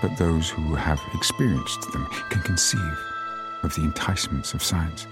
[0.00, 2.98] But those who have experienced them can conceive
[3.62, 5.06] of the enticements of science.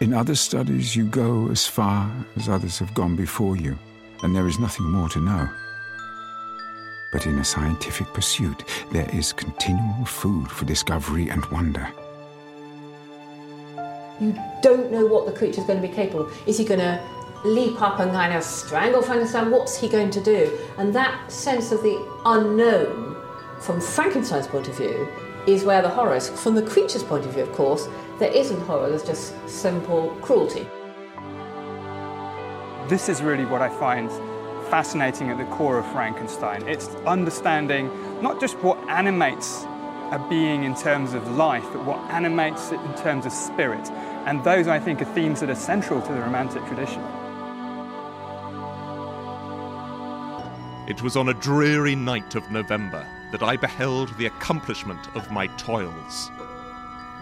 [0.00, 3.78] In other studies, you go as far as others have gone before you,
[4.22, 5.48] and there is nothing more to know.
[7.12, 11.86] But in a scientific pursuit, there is continual food for discovery and wonder.
[14.20, 16.48] You don't know what the creature's going to be capable of.
[16.48, 17.02] Is he going to
[17.44, 19.50] leap up and kind of strangle Frankenstein?
[19.50, 20.58] What's he going to do?
[20.78, 23.11] And that sense of the unknown,
[23.62, 25.08] from Frankenstein's point of view,
[25.46, 26.28] is where the horror is.
[26.28, 30.66] From the creature's point of view, of course, there isn't horror, there's just simple cruelty.
[32.88, 34.10] This is really what I find
[34.68, 36.66] fascinating at the core of Frankenstein.
[36.66, 37.88] It's understanding
[38.20, 39.62] not just what animates
[40.10, 43.88] a being in terms of life, but what animates it in terms of spirit.
[44.26, 47.02] And those, I think, are themes that are central to the Romantic tradition.
[50.88, 55.48] It was on a dreary night of November that I beheld the accomplishment of my
[55.58, 56.30] toils.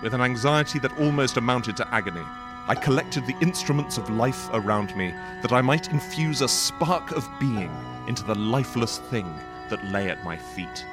[0.03, 2.25] With an anxiety that almost amounted to agony,
[2.69, 5.13] I collected the instruments of life around me
[5.43, 7.71] that I might infuse a spark of being
[8.07, 9.33] into the lifeless thing
[9.71, 10.85] that lay at my feet.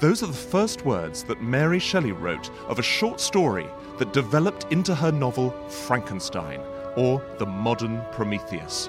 [0.00, 4.66] Those are the first words that Mary Shelley wrote of a short story that developed
[4.70, 6.60] into her novel Frankenstein,
[6.96, 8.88] or The Modern Prometheus.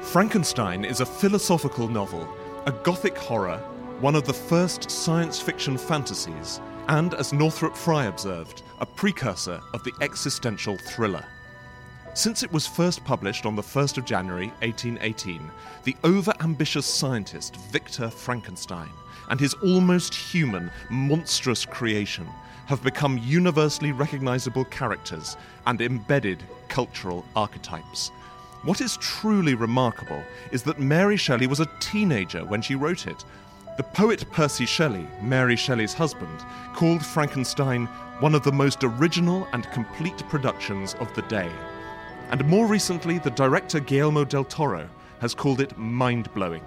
[0.00, 2.26] Frankenstein is a philosophical novel,
[2.66, 3.62] a gothic horror,
[4.02, 9.84] one of the first science fiction fantasies, and, as Northrop Frye observed, a precursor of
[9.84, 11.24] the existential thriller.
[12.12, 15.48] Since it was first published on the 1st of January 1818,
[15.84, 18.90] the over ambitious scientist Victor Frankenstein
[19.30, 22.26] and his almost human, monstrous creation
[22.66, 25.36] have become universally recognizable characters
[25.68, 28.10] and embedded cultural archetypes.
[28.64, 33.24] What is truly remarkable is that Mary Shelley was a teenager when she wrote it.
[33.74, 36.40] The poet Percy Shelley, Mary Shelley's husband,
[36.74, 37.86] called Frankenstein
[38.20, 41.50] one of the most original and complete productions of the day.
[42.30, 44.90] And more recently, the director Guillermo del Toro
[45.22, 46.62] has called it mind blowing.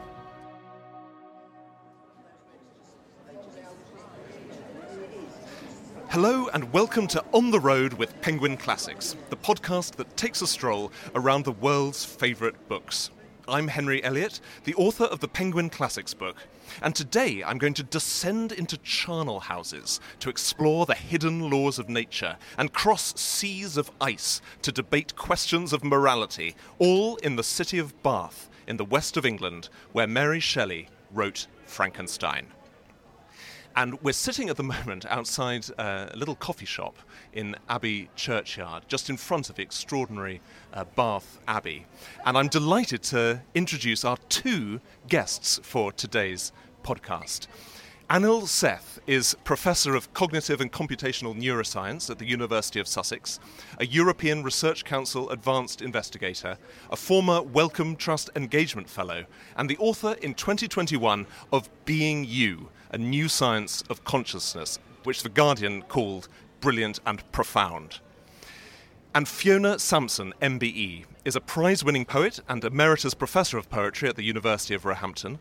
[6.10, 10.48] Hello and welcome to On the Road with Penguin Classics, the podcast that takes a
[10.48, 13.12] stroll around the world's favourite books.
[13.48, 16.38] I'm Henry Elliott, the author of the Penguin Classics book,
[16.82, 21.90] and today I'm going to descend into charnel houses to explore the hidden laws of
[21.90, 27.80] nature and cross seas of ice to debate questions of morality, all in the city
[27.80, 32.48] of Bath in the west of England, where Mary Shelley wrote Frankenstein.
[33.78, 36.98] And we're sitting at the moment outside uh, a little coffee shop
[37.34, 40.42] in Abbey Churchyard, just in front of the extraordinary
[40.74, 41.86] uh, Bath Abbey.
[42.26, 46.54] And I'm delighted to introduce our two guests for today's
[46.86, 47.48] podcast.
[48.08, 53.40] Anil Seth is Professor of Cognitive and Computational Neuroscience at the University of Sussex,
[53.80, 56.60] a European Research Council Advanced Investigator,
[56.92, 59.26] a former Wellcome Trust Engagement Fellow,
[59.58, 65.30] and the author in 2021 of Being You, a new science of consciousness, which The
[65.30, 66.28] Guardian called
[66.62, 68.02] brilliant and profound.
[69.16, 74.16] And Fiona Sampson, MBE, is a prize winning poet and emeritus professor of poetry at
[74.16, 75.40] the University of Roehampton.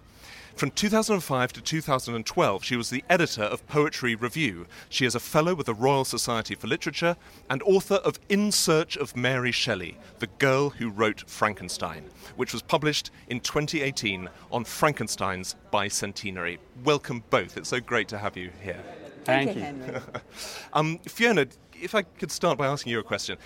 [0.57, 4.67] From 2005 to 2012, she was the editor of Poetry Review.
[4.89, 7.17] She is a fellow with the Royal Society for Literature
[7.51, 12.05] and author of In Search of Mary Shelley, The Girl Who Wrote Frankenstein,
[12.37, 16.59] which was published in 2018 on Frankenstein's bicentenary.
[16.85, 17.57] Welcome both.
[17.57, 18.81] It's so great to have you here.
[19.25, 20.01] Thank, you, you.
[20.73, 21.49] Um, Fiona,
[21.83, 23.39] if I could start by asking you a question.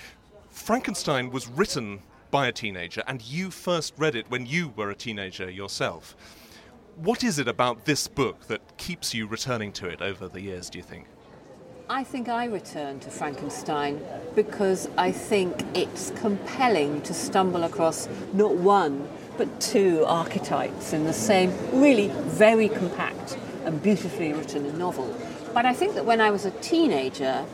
[0.50, 2.00] Frankenstein was written
[2.31, 6.14] by a teenager, and you first read it when you were a teenager yourself.
[7.02, 10.68] What is it about this book that keeps you returning to it over the years,
[10.68, 11.06] do you think?
[11.88, 14.04] I think I return to Frankenstein
[14.34, 21.12] because I think it's compelling to stumble across not one, but two archetypes in the
[21.12, 25.16] same, really very compact and beautifully written novel.
[25.54, 27.44] But I think that when I was a teenager,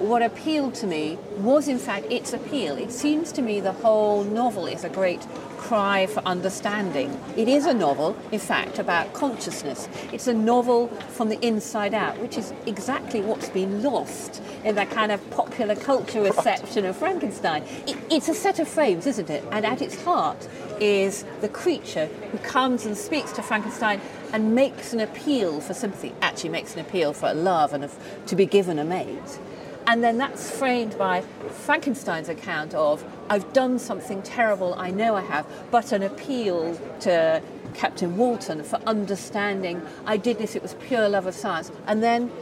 [0.00, 2.76] what appealed to me was in fact its appeal.
[2.76, 5.24] It seems to me the whole novel is a great
[5.60, 7.20] cry for understanding.
[7.36, 9.88] It is a novel, in fact, about consciousness.
[10.10, 14.90] It's a novel from the inside out, which is exactly what's been lost in that
[14.90, 17.62] kind of popular culture reception of Frankenstein.
[17.86, 19.44] It, it's a set of frames, isn't it?
[19.52, 20.48] And at its heart
[20.80, 24.00] is the creature who comes and speaks to Frankenstein
[24.32, 27.88] and makes an appeal for sympathy, actually makes an appeal for a love and
[28.26, 29.38] to be given a mate.
[29.86, 35.20] And then that's framed by Frankenstein's account of, I've done something terrible, I know I
[35.20, 37.40] have, but an appeal to
[37.74, 41.70] Captain Walton for understanding I did this, it was pure love of science.
[41.86, 42.32] And then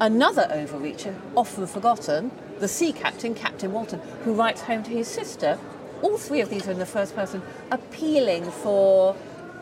[0.00, 2.30] another overreacher, often forgotten,
[2.60, 5.58] the sea captain, Captain Walton, who writes home to his sister.
[6.02, 7.42] All three of these are in the first person,
[7.72, 9.16] appealing for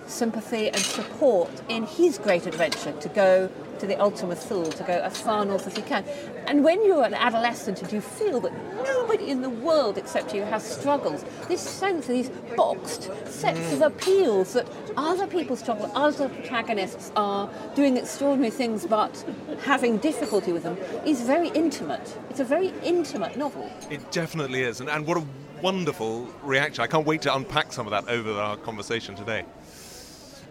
[0.07, 3.51] sympathy and support in his great adventure to go
[3.81, 6.05] to the Ultima Thule, to go as far north as you can.
[6.47, 8.53] And when you're an adolescent and you feel that
[8.85, 13.83] nobody in the world except you has struggles, this sense of these boxed sets of
[13.83, 19.25] appeals that other people struggle, other protagonists are doing extraordinary things but
[19.63, 22.17] having difficulty with them, is very intimate.
[22.31, 23.71] It's a very intimate novel.
[23.91, 24.81] It definitely is.
[24.81, 25.25] And, and what a
[25.63, 26.83] wonderful reaction.
[26.83, 29.45] I can't wait to unpack some of that over our conversation today.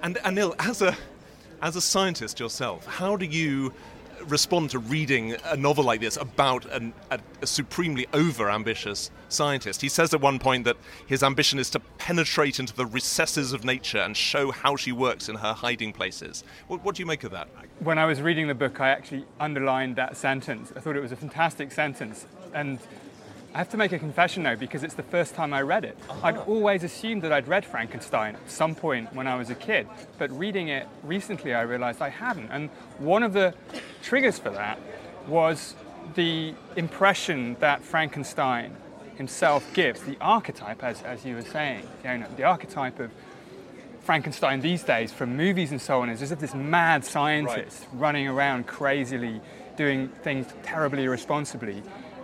[0.01, 0.95] And Anil, as a
[1.61, 3.73] as a scientist yourself, how do you
[4.27, 9.81] respond to reading a novel like this about an, a, a, supremely over ambitious scientist.
[9.81, 13.63] He says at one point that his ambition is to penetrate into the recesses of
[13.63, 16.43] nature and show how she works in her hiding places.
[16.67, 17.47] What, what do you make of that?
[17.79, 20.71] When I was reading the book, I actually underlined that sentence.
[20.75, 22.25] I thought it was a fantastic sentence.
[22.53, 22.79] And
[23.55, 25.97] I have to make a confession though, because it's the first time I read it.
[26.09, 26.27] Uh-huh.
[26.27, 29.87] I'd always assumed that I'd read Frankenstein at some point when I was a kid,
[30.17, 32.49] but reading it recently I realized I hadn't.
[32.51, 33.53] And one of the
[34.03, 34.77] triggers for that
[35.25, 35.73] was
[36.15, 38.75] the impression that Frankenstein
[39.15, 43.09] himself gives, the archetype, as, as you were saying, you know, the archetype of
[44.01, 48.01] Frankenstein these days from movies and so on is as if this mad scientist right.
[48.01, 49.39] running around crazily
[49.77, 51.81] doing things terribly irresponsibly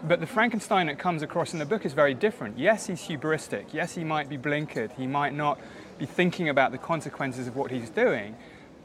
[0.07, 2.57] but the Frankenstein that comes across in the book is very different.
[2.57, 3.73] Yes, he's hubristic.
[3.73, 4.91] Yes, he might be blinkered.
[4.93, 5.59] He might not
[5.99, 8.35] be thinking about the consequences of what he's doing.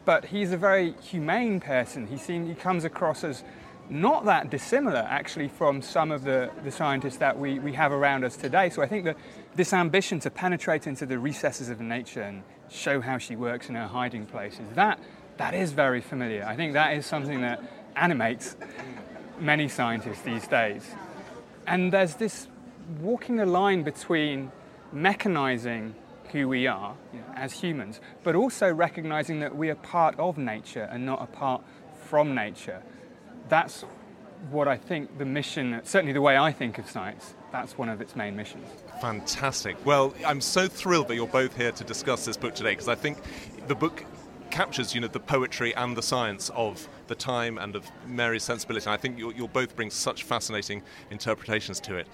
[0.05, 2.07] But he's a very humane person.
[2.07, 3.45] He, seems, he comes across as
[3.89, 8.25] not that dissimilar, actually, from some of the, the scientists that we, we have around
[8.25, 8.69] us today.
[8.69, 9.17] So I think that
[9.55, 13.75] this ambition to penetrate into the recesses of nature and show how she works in
[13.75, 14.99] her hiding places, that,
[15.39, 16.45] that is very familiar.
[16.45, 17.63] I think that is something that
[17.95, 18.57] animates
[19.39, 20.85] many scientists these days.
[21.67, 22.49] And there's this
[23.01, 24.53] walking the line between
[24.95, 25.93] mechanizing
[26.33, 26.95] who we are
[27.35, 31.63] as humans, but also recognizing that we are part of nature and not apart
[32.05, 32.83] from nature.
[33.49, 33.85] That's
[34.51, 38.01] what I think the mission, certainly the way I think of science, that's one of
[38.01, 38.67] its main missions.
[39.01, 39.85] Fantastic.
[39.87, 42.95] Well, I'm so thrilled that you're both here to discuss this book today because I
[42.95, 43.19] think
[43.67, 44.05] the book
[44.51, 48.87] captures, you know, the poetry and the science of the time and of Mary's sensibility.
[48.87, 52.07] And I think you'll, you'll, both bring such fascinating interpretations to it.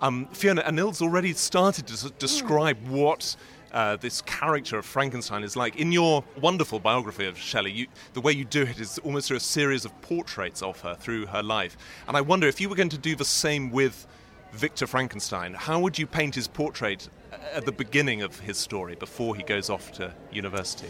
[0.00, 3.36] Um, Fiona, Anil's already started to describe what
[3.72, 5.76] uh, this character of Frankenstein is like.
[5.76, 9.38] In your wonderful biography of Shelley, you, the way you do it is almost through
[9.38, 11.76] a series of portraits of her through her life.
[12.06, 14.06] And I wonder if you were going to do the same with
[14.52, 17.08] Victor Frankenstein, how would you paint his portrait
[17.52, 20.88] at the beginning of his story before he goes off to university?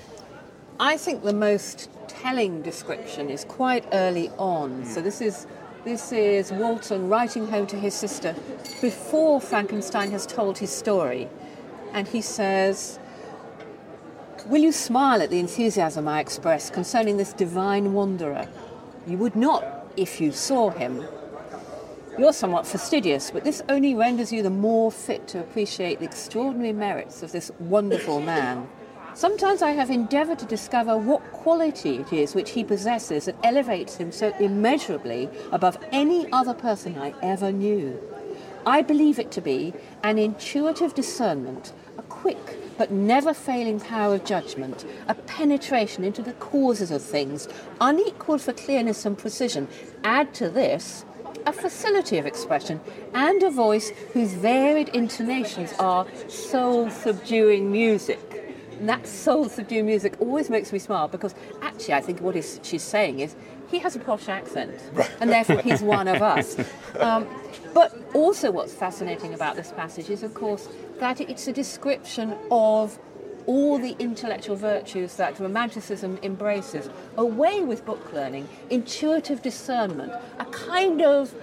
[0.81, 4.83] I think the most telling description is quite early on.
[4.83, 4.85] Hmm.
[4.85, 5.47] So this is
[5.85, 8.35] this is Walton writing home to his sister
[8.81, 11.29] before Frankenstein has told his story.
[11.93, 12.99] And he says,
[14.47, 18.49] Will you smile at the enthusiasm I express concerning this divine wanderer?
[19.07, 19.65] You would not
[19.97, 21.05] if you saw him.
[22.19, 26.73] You're somewhat fastidious, but this only renders you the more fit to appreciate the extraordinary
[26.73, 28.69] merits of this wonderful man.
[29.17, 33.95] Sometimes I have endeavoured to discover what quality it is which he possesses that elevates
[33.95, 38.01] him so immeasurably above any other person I ever knew.
[38.67, 44.25] I believe it to be an intuitive discernment, a quick but never failing power of
[44.25, 47.47] judgment, a penetration into the causes of things,
[47.81, 49.69] unequalled for clearness and precision.
[50.03, 51.05] Add to this
[51.47, 52.81] a facility of expression
[53.13, 58.34] and a voice whose varied intonations are soul subduing music.
[58.79, 62.83] And that soul subduing music always makes me smile because actually I think what she's
[62.83, 63.37] saying is
[63.71, 64.75] he has a posh accent
[65.21, 66.57] and therefore he's one of us.
[66.99, 67.27] Um,
[67.73, 72.99] but also what's fascinating about this passage is of course that it's a description of
[73.47, 81.03] all the intellectual virtues that Romanticism embraces, away with book learning, intuitive discernment, a kind
[81.03, 81.35] of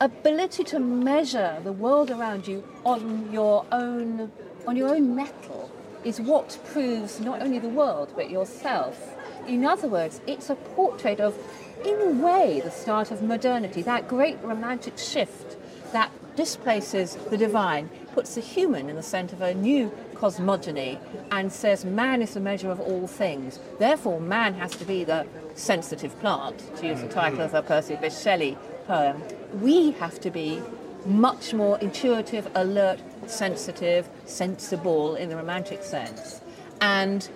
[0.00, 4.30] ability to measure the world around you on your own
[4.66, 5.69] on your own mettle
[6.04, 9.16] is what proves not only the world but yourself.
[9.46, 11.36] In other words, it's a portrait of,
[11.84, 15.56] in a way, the start of modernity, that great romantic shift
[15.92, 20.98] that displaces the divine, puts the human in the centre of a new cosmogony
[21.30, 23.58] and says man is the measure of all things.
[23.78, 27.96] Therefore, man has to be the sensitive plant, to use the title of a Percy
[27.96, 29.22] Bysshe Shelley poem.
[29.60, 30.62] We have to be
[31.06, 36.40] much more intuitive, alert, sensitive, sensible in the romantic sense.
[36.80, 37.28] And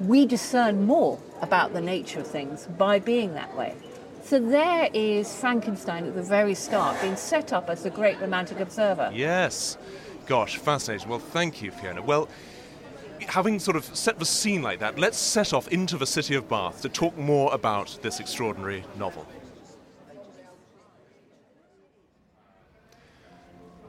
[0.00, 3.74] we discern more about the nature of things by being that way.
[4.22, 8.58] So there is Frankenstein at the very start, being set up as the great romantic
[8.58, 9.10] observer.
[9.14, 9.78] Yes.
[10.26, 11.08] Gosh, fascinating.
[11.08, 12.02] Well, thank you, Fiona.
[12.02, 12.28] Well,
[13.28, 16.48] having sort of set the scene like that, let's set off into the city of
[16.48, 19.26] Bath to talk more about this extraordinary novel.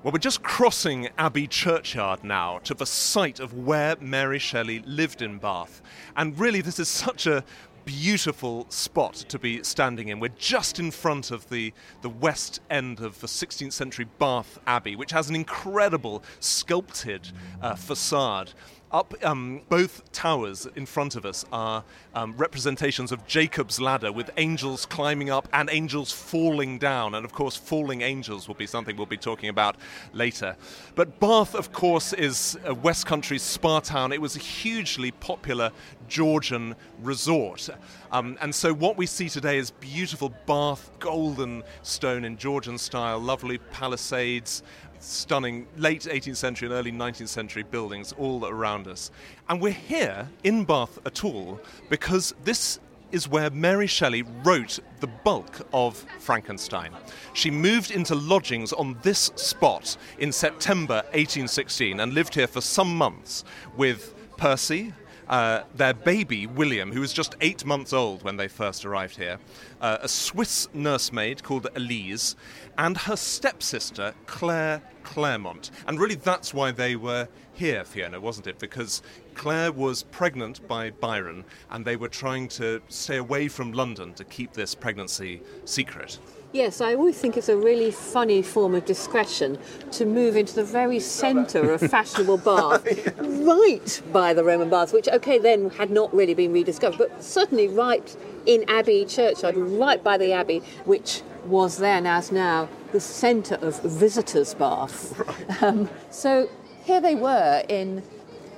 [0.07, 5.21] Well, we're just crossing Abbey Churchyard now to the site of where Mary Shelley lived
[5.21, 5.81] in Bath.
[6.15, 7.43] And really, this is such a
[7.83, 10.21] beautiful spot to be standing in.
[10.21, 11.73] We're just in front of the,
[12.03, 17.29] the west end of the 16th century Bath Abbey, which has an incredible sculpted
[17.61, 18.53] uh, facade.
[18.97, 21.83] Up um, both towers in front of us are
[22.15, 27.13] um, representations of Jacob's ladder with angels climbing up and angels falling down.
[27.13, 29.75] And of course, falling angels will be something we'll be talking about
[30.13, 30.55] later.
[30.95, 34.11] But Bath, of course, is a West Country spa town.
[34.11, 35.69] It was a hugely popular
[36.07, 37.69] Georgian resort.
[38.11, 43.19] Um, and so what we see today is beautiful Bath golden stone in Georgian style,
[43.19, 44.63] lovely palisades,
[44.99, 49.11] stunning late 18th century and early 19th century buildings all around us.
[49.49, 52.79] And we're here in Bath at all because this
[53.11, 56.91] is where Mary Shelley wrote the bulk of Frankenstein.
[57.33, 62.97] She moved into lodgings on this spot in September 1816 and lived here for some
[62.97, 63.43] months
[63.77, 64.93] with Percy,
[65.29, 69.39] uh, their baby, William, who was just eight months old when they first arrived here,
[69.81, 72.35] uh, a Swiss nursemaid called Elise,
[72.77, 75.71] and her stepsister, Claire Clairmont.
[75.87, 78.59] And really, that's why they were here, Fiona, wasn't it?
[78.59, 79.01] Because
[79.33, 84.23] Claire was pregnant by Byron, and they were trying to stay away from London to
[84.23, 86.19] keep this pregnancy secret.
[86.53, 89.57] Yes, I always think it's a really funny form of discretion
[89.91, 92.85] to move into the very centre of fashionable Bath,
[93.19, 97.67] right by the Roman baths, which, okay, then had not really been rediscovered, but certainly
[97.67, 103.55] right in Abbey Churchyard, right by the Abbey, which was then, as now, the centre
[103.61, 105.13] of visitors' Bath.
[105.27, 105.63] Right.
[105.63, 106.49] Um, so
[106.85, 108.03] here they were in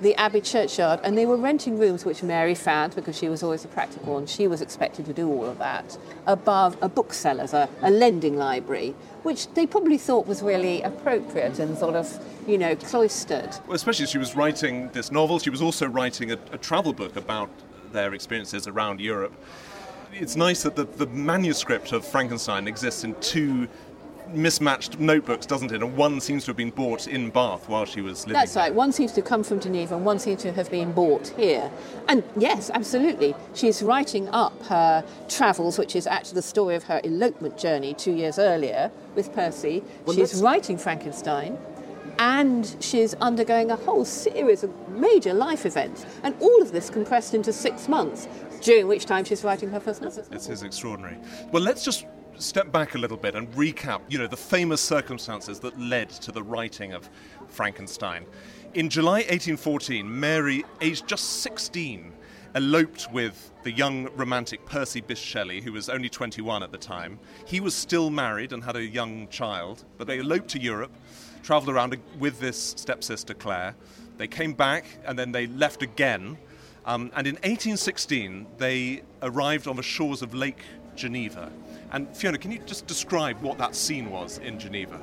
[0.01, 3.65] the Abbey churchyard, and they were renting rooms which Mary found because she was always
[3.65, 7.67] a practical and she was expected to do all of that above a bookseller's, a,
[7.81, 12.75] a lending library, which they probably thought was really appropriate and sort of, you know,
[12.75, 13.49] cloistered.
[13.67, 17.15] Well, especially she was writing this novel, she was also writing a, a travel book
[17.15, 17.49] about
[17.91, 19.33] their experiences around Europe.
[20.13, 23.67] It's nice that the, the manuscript of Frankenstein exists in two
[24.33, 25.81] mismatched notebooks, doesn't it?
[25.81, 28.33] And one seems to have been bought in Bath while she was living.
[28.39, 28.73] That's right.
[28.73, 31.71] One seems to come from Geneva, and one seems to have been bought here.
[32.07, 37.01] And yes, absolutely, she's writing up her travels, which is actually the story of her
[37.03, 39.83] elopement journey two years earlier with Percy.
[40.05, 41.57] Well, she's writing Frankenstein.
[42.21, 47.33] And she's undergoing a whole series of major life events, and all of this compressed
[47.33, 48.27] into six months,
[48.59, 50.25] during which time she's writing her first novel.
[50.29, 51.17] This is extraordinary.
[51.53, 52.05] Well, let's just
[52.39, 56.31] step back a little bit and recap, you know, the famous circumstances that led to
[56.31, 57.09] the writing of
[57.47, 58.25] Frankenstein.
[58.73, 62.13] In July 1814, Mary, aged just 16,
[62.55, 67.19] eloped with the young romantic Percy Bysshe Shelley, who was only 21 at the time.
[67.45, 70.91] He was still married and had a young child, but they eloped to Europe,
[71.43, 73.75] travelled around with this stepsister Claire.
[74.17, 76.37] They came back and then they left again.
[76.85, 80.63] Um, and in 1816, they arrived on the shores of Lake
[80.95, 81.51] Geneva.
[81.91, 84.99] And Fiona, can you just describe what that scene was in Geneva?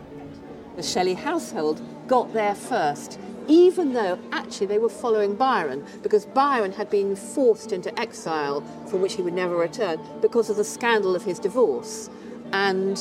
[0.77, 6.73] The Shelley household got there first, even though actually they were following Byron, because Byron
[6.73, 11.17] had been forced into exile from which he would never return because of the scandal
[11.17, 12.09] of his divorce.
[12.53, 12.97] And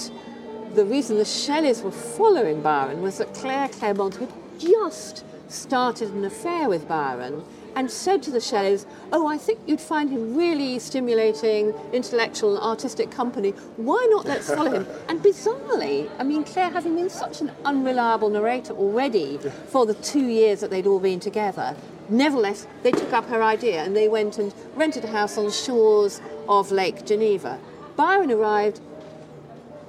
[0.73, 6.25] the reason the Shelleys were following Byron was that Claire Clairmont had just started an
[6.25, 7.43] affair with Byron
[7.75, 12.63] and said to the Shelleys, Oh, I think you'd find him really stimulating, intellectual, and
[12.63, 13.51] artistic company.
[13.77, 14.87] Why not let's follow him?
[15.09, 20.27] And bizarrely, I mean, Claire, having been such an unreliable narrator already for the two
[20.27, 21.75] years that they'd all been together,
[22.09, 25.51] nevertheless, they took up her idea and they went and rented a house on the
[25.51, 27.59] shores of Lake Geneva.
[27.95, 28.79] Byron arrived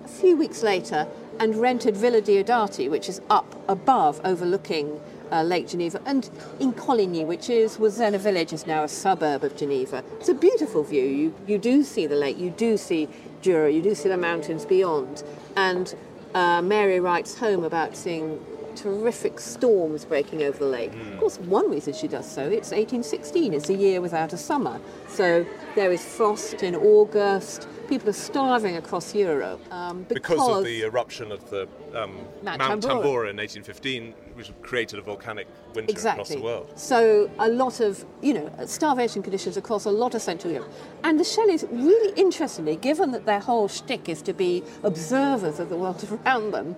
[0.04, 1.06] a few weeks later
[1.38, 5.00] and rented Villa Diodati, which is up above overlooking
[5.33, 6.30] uh, Lake Geneva, and
[6.61, 10.02] in Cologny, which is was then a village, is now a suburb of Geneva.
[10.21, 11.04] It's a beautiful view.
[11.04, 13.09] You you do see the lake, you do see
[13.42, 15.23] Jura, you do see the mountains beyond,
[15.56, 15.95] and
[16.35, 18.38] uh, Mary writes home about seeing
[18.76, 20.92] terrific storms breaking over the lake.
[20.92, 24.80] Of course, one reason she does so, it's 1816, it's a year without a summer.
[25.09, 29.60] So there is frost in August, people are starving across Europe.
[29.72, 33.30] Um, because, Because of the eruption of the um, Mount Mount Tambora.
[33.30, 36.22] In 1815, which created a volcanic winter exactly.
[36.22, 36.72] across the world.
[36.76, 40.72] So a lot of, you know, starvation conditions across a lot of Central Europe.
[41.04, 45.68] And the Shelleys, really interestingly, given that their whole shtick is to be observers of
[45.68, 46.76] the world around them,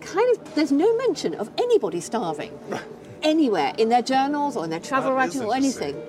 [0.00, 2.58] kind of, there's no mention of anybody starving
[3.22, 6.00] anywhere in their journals or in their travel That writing or anything.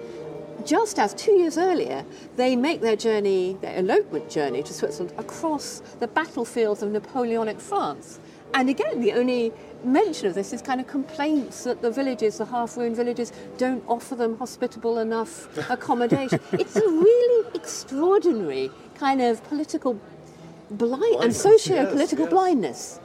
[0.65, 2.03] Just as two years earlier,
[2.38, 8.19] they make their journey, their elopement journey to Switzerland across the battlefields of Napoleonic France.
[8.53, 9.53] And again, the only
[9.84, 13.84] mention of this is kind of complaints that the villages, the half ruined villages, don't
[13.88, 16.39] offer them hospitable enough accommodation.
[16.53, 20.00] it's a really extraordinary kind of political
[20.72, 22.34] blind and Blindness, socio yes, political yes.
[22.34, 23.00] blindness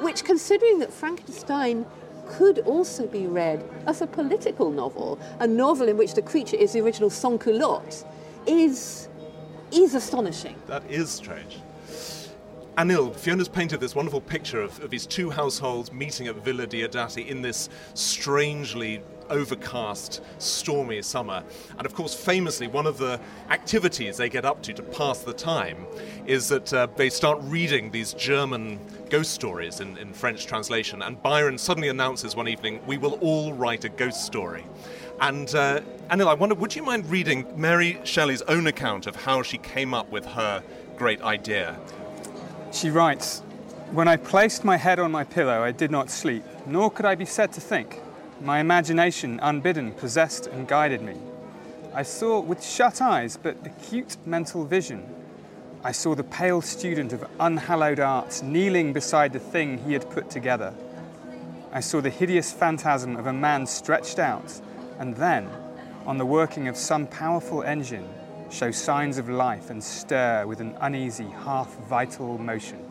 [0.00, 1.86] which, considering that Frankenstein
[2.30, 6.72] could also be read as a political novel, a novel in which the creature is
[6.72, 8.04] the original sans-culotte,
[8.46, 9.08] is,
[9.72, 10.56] is astonishing.
[10.66, 11.60] That is strange.
[12.78, 17.26] Anil, Fiona's painted this wonderful picture of, of these two households meeting at Villa Diodati
[17.26, 21.42] in this strangely overcast, stormy summer.
[21.78, 25.32] And of course, famously, one of the activities they get up to to pass the
[25.32, 25.86] time
[26.26, 31.02] is that uh, they start reading these German ghost stories in, in French translation.
[31.02, 34.64] And Byron suddenly announces one evening, We will all write a ghost story.
[35.20, 39.42] And uh, Anil, I wonder, would you mind reading Mary Shelley's own account of how
[39.42, 40.62] she came up with her
[40.96, 41.78] great idea?
[42.72, 43.40] She writes,
[43.92, 47.16] When I placed my head on my pillow, I did not sleep, nor could I
[47.16, 48.00] be said to think.
[48.42, 51.16] My imagination, unbidden, possessed and guided me.
[51.92, 55.06] I saw with shut eyes, but acute mental vision.
[55.84, 60.30] I saw the pale student of unhallowed arts kneeling beside the thing he had put
[60.30, 60.72] together.
[61.70, 64.58] I saw the hideous phantasm of a man stretched out,
[64.98, 65.48] and then,
[66.06, 68.08] on the working of some powerful engine,
[68.50, 72.89] show signs of life and stir with an uneasy, half vital motion.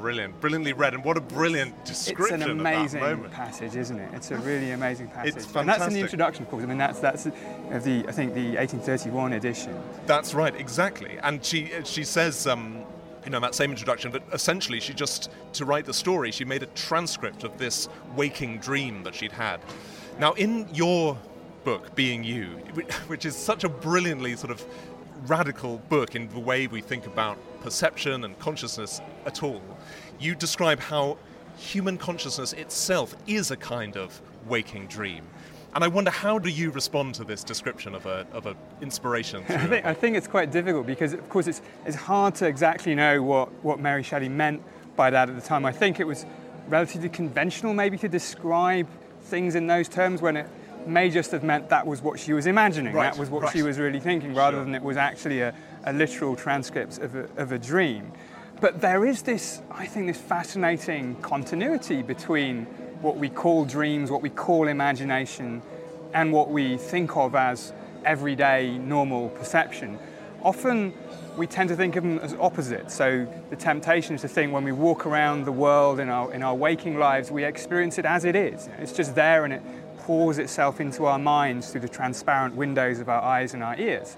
[0.00, 3.98] Brilliant, brilliantly read, and what a brilliant It's description an of that amazing passage, isn't
[3.98, 4.10] it?
[4.14, 5.36] It's a really amazing passage.
[5.36, 6.62] It's And that's in the introduction, of course.
[6.62, 7.32] I mean, that's that's the
[8.08, 9.76] I think the 1831 edition.
[10.06, 11.18] That's right, exactly.
[11.22, 12.84] And she she says, um,
[13.24, 16.62] you know, that same introduction, but essentially she just to write the story, she made
[16.62, 19.60] a transcript of this waking dream that she'd had.
[20.18, 21.18] Now, in your
[21.64, 22.46] book, Being You,
[23.08, 24.64] which is such a brilliantly sort of
[25.26, 29.62] radical book in the way we think about perception and consciousness at all,
[30.18, 31.18] you describe how
[31.56, 35.24] human consciousness itself is a kind of waking dream.
[35.74, 39.44] And I wonder, how do you respond to this description of a, of a inspiration?
[39.48, 42.94] I think, I think it's quite difficult because, of course, it's, it's hard to exactly
[42.94, 44.62] know what, what Mary Shelley meant
[44.96, 45.66] by that at the time.
[45.66, 46.24] I think it was
[46.68, 48.88] relatively conventional, maybe, to describe
[49.22, 50.48] things in those terms when it
[50.88, 53.52] may just have meant that was what she was imagining, Right, that was what right.
[53.52, 54.64] she was really thinking, rather Sure.
[54.64, 58.12] than it was actually a, a literal transcript of a, of a dream.
[58.60, 62.64] But there is this, I think, this fascinating continuity between
[63.02, 65.62] what we call dreams, what we call imagination,
[66.12, 67.72] and what we think of as
[68.04, 69.98] everyday normal perception.
[70.42, 70.94] Often
[71.36, 72.94] we tend to think of them as opposites.
[72.94, 76.42] So the temptation is to think when we walk around the world in our, in
[76.42, 78.68] our waking lives, we experience it as it is.
[78.78, 79.62] It's just there and it
[80.08, 84.16] pours itself into our minds through the transparent windows of our eyes and our ears.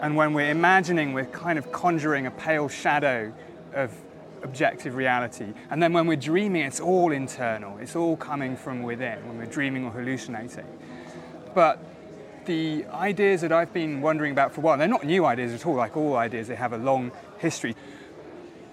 [0.00, 3.32] And when we're imagining, we're kind of conjuring a pale shadow
[3.72, 3.96] of
[4.42, 5.52] objective reality.
[5.70, 9.46] And then when we're dreaming, it's all internal, it's all coming from within when we're
[9.46, 10.66] dreaming or hallucinating.
[11.54, 11.78] But
[12.46, 15.64] the ideas that I've been wondering about for a while, they're not new ideas at
[15.64, 17.76] all, like all ideas, they have a long history.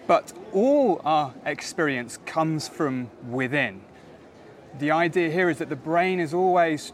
[0.07, 3.81] But all our experience comes from within.
[4.79, 6.93] The idea here is that the brain is always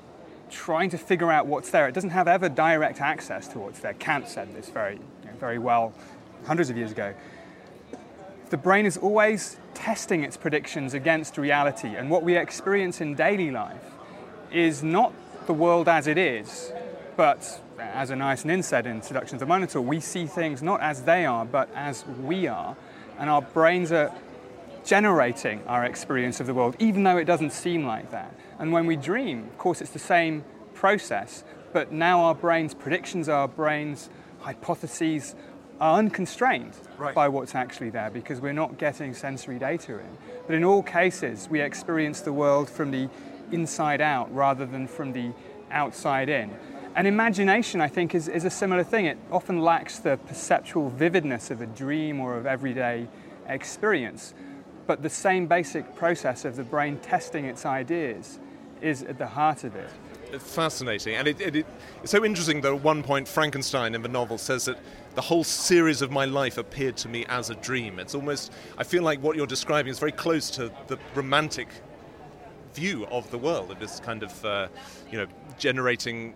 [0.50, 1.88] trying to figure out what's there.
[1.88, 3.94] It doesn't have ever direct access to what's there.
[3.94, 5.94] Kant said this very, you know, very well
[6.46, 7.14] hundreds of years ago.
[8.50, 13.52] the brain is always testing its predictions against reality, and what we experience in daily
[13.52, 13.92] life
[14.52, 15.14] is not
[15.48, 16.72] the world as it is,
[17.18, 21.04] but as Anais Nin said in Seduction of the Minotaur, we see things not as
[21.04, 22.76] they are, but as we are,
[23.20, 24.12] and our brains are
[24.86, 28.34] generating our experience of the world, even though it doesn't seem like that.
[28.60, 31.44] And when we dream, of course, it's the same process,
[31.74, 35.36] but now our brain's predictions, our brain's hypotheses
[35.82, 37.14] are unconstrained right.
[37.14, 40.18] by what's actually there because we're not getting sensory data in.
[40.46, 43.10] But in all cases, we experience the world from the
[43.52, 45.32] inside out rather than from the
[45.72, 46.52] outside in.
[46.96, 49.06] And imagination, I think, is, is a similar thing.
[49.06, 53.08] It often lacks the perceptual vividness of a dream or of everyday
[53.48, 54.34] experience.
[54.88, 58.40] But the same basic process of the brain testing its ideas
[58.82, 59.90] is at the heart of it.
[60.40, 61.16] Fascinating.
[61.16, 61.66] And it, it, it,
[62.04, 64.78] it's so interesting that at one point Frankenstein in the novel says that
[65.16, 68.00] the whole series of my life appeared to me as a dream.
[68.00, 71.70] It's almost, I feel like what you're describing is very close to the romantic
[72.74, 73.72] view of the world.
[73.72, 74.68] of this kind of, uh,
[75.10, 76.36] you know, generating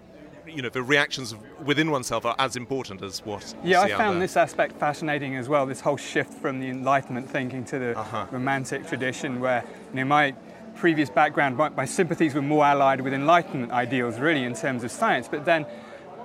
[0.50, 3.56] you know the reactions within oneself are as important as what.
[3.64, 5.66] Yeah, I found this aspect fascinating as well.
[5.66, 8.28] This whole shift from the Enlightenment thinking to the uh-huh.
[8.32, 10.34] Romantic tradition, where you know my
[10.76, 14.92] previous background, my, my sympathies were more allied with Enlightenment ideals, really, in terms of
[14.92, 15.28] science.
[15.28, 15.66] But then,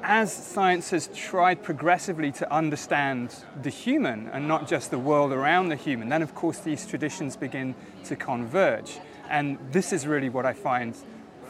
[0.03, 5.71] as science has tried progressively to understand the human and not just the world around
[5.71, 8.99] the human, then of course these traditions begin to converge.
[9.29, 10.95] And this is really what I find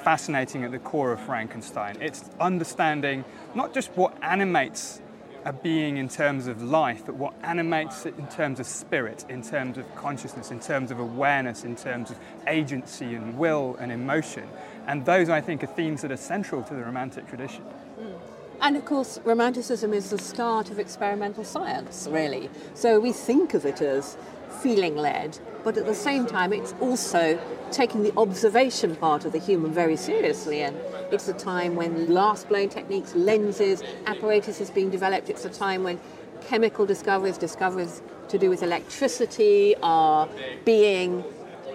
[0.04, 1.96] fascinating at the core of Frankenstein.
[2.00, 5.00] It's understanding not just what animates
[5.46, 9.42] a being in terms of life, but what animates it in terms of spirit, in
[9.42, 14.48] terms of consciousness, in terms of awareness, in terms of agency and will and emotion.
[14.86, 17.64] And those, I think, are themes that are central to the Romantic tradition.
[17.98, 18.18] Mm.
[18.60, 22.48] And of course, Romanticism is the start of experimental science, really.
[22.74, 24.16] So we think of it as
[24.62, 27.40] feeling led, but at the same time, it's also
[27.72, 30.62] taking the observation part of the human very seriously.
[30.62, 30.76] And
[31.10, 35.30] it's a time when glass blowing techniques, lenses, apparatus is being developed.
[35.30, 35.98] It's a time when
[36.46, 40.28] chemical discoveries, discoveries to do with electricity are
[40.64, 41.24] being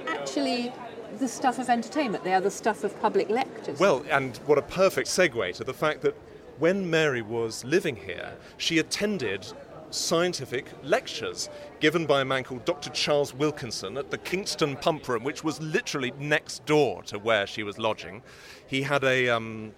[0.08, 0.72] actually
[1.18, 2.24] the stuff of entertainment.
[2.24, 3.80] They are the stuff of public lectures.
[3.80, 6.16] Well, and what a perfect segue to the fact that
[6.60, 9.48] when Mary was living here, she attended
[9.92, 11.50] scientific lectures
[11.80, 12.90] given by a man called Dr.
[12.92, 17.64] Charles Wilkinson at the Kingston Pump Room, which was literally next door to where she
[17.64, 18.22] was lodging.
[18.68, 19.74] He had a um,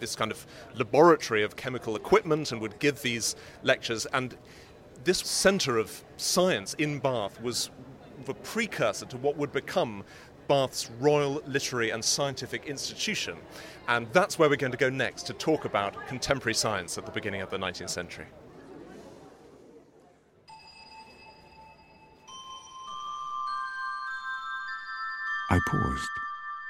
[0.00, 4.06] this kind of laboratory of chemical equipment and would give these lectures.
[4.12, 4.36] And
[5.04, 7.70] this centre of science in Bath was
[8.24, 10.04] the precursor to what would become
[10.48, 13.36] Bath's Royal Literary and Scientific Institution.
[13.86, 17.12] And that's where we're going to go next to talk about contemporary science at the
[17.12, 18.26] beginning of the 19th century.
[25.50, 26.10] I paused,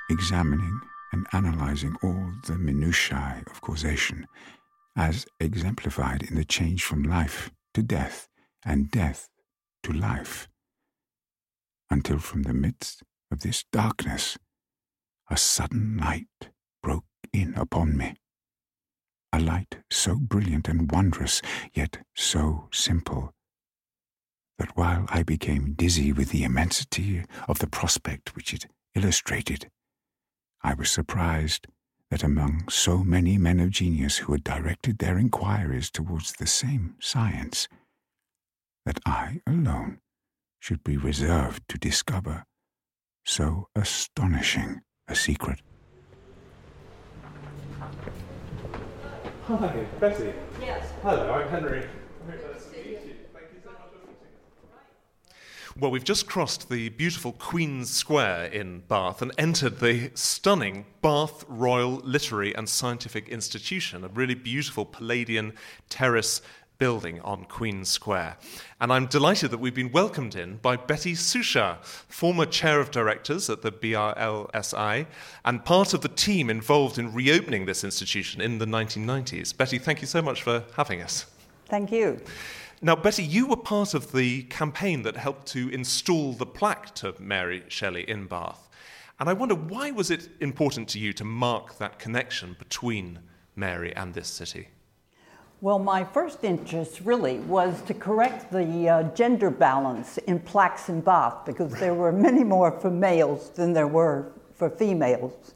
[0.08, 0.80] examining
[1.12, 4.26] and analyzing all the minutiae of causation,
[4.96, 8.28] as exemplified in the change from life to death
[8.64, 9.28] and death
[9.82, 10.48] to life,
[11.90, 14.38] until from the midst of this darkness
[15.28, 16.50] a sudden light
[16.82, 18.14] broke in upon me.
[19.32, 21.42] A light so brilliant and wondrous,
[21.74, 23.34] yet so simple
[24.58, 29.68] that while I became dizzy with the immensity of the prospect which it illustrated,
[30.62, 31.66] I was surprised
[32.10, 36.96] that among so many men of genius who had directed their inquiries towards the same
[37.00, 37.68] science,
[38.84, 40.00] that I alone
[40.58, 42.44] should be reserved to discover
[43.24, 45.60] so astonishing a secret.
[49.44, 50.32] Hi, Betty.
[50.60, 50.92] Yes.
[51.02, 51.86] Hello, I'm Henry.
[55.80, 61.44] Well, we've just crossed the beautiful Queen's Square in Bath and entered the stunning Bath
[61.46, 65.52] Royal Literary and Scientific Institution, a really beautiful Palladian
[65.88, 66.42] terrace
[66.78, 68.38] building on Queen's Square.
[68.80, 73.48] And I'm delighted that we've been welcomed in by Betty Suchard, former chair of directors
[73.48, 75.06] at the BRLSI
[75.44, 79.56] and part of the team involved in reopening this institution in the 1990s.
[79.56, 81.26] Betty, thank you so much for having us.
[81.68, 82.20] Thank you.
[82.80, 87.12] Now, Betty, you were part of the campaign that helped to install the plaque to
[87.18, 88.68] Mary Shelley in Bath.
[89.18, 93.18] And I wonder why was it important to you to mark that connection between
[93.56, 94.68] Mary and this city?
[95.60, 101.00] Well, my first interest really was to correct the uh, gender balance in plaques in
[101.00, 105.52] Bath because there were many more for males than there were for females.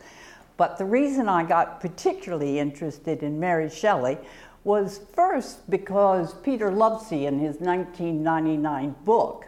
[0.57, 4.19] But the reason I got particularly interested in Mary Shelley
[4.65, 9.47] was first because Peter Lovesey, in his 1999 book,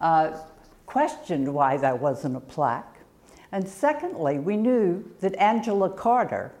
[0.00, 0.36] uh,
[0.86, 2.98] questioned why there wasn't a plaque.
[3.52, 6.52] And secondly, we knew that Angela Carter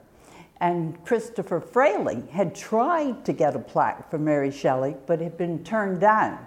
[0.60, 5.62] and Christopher Frayling had tried to get a plaque for Mary Shelley, but had been
[5.64, 6.38] turned down.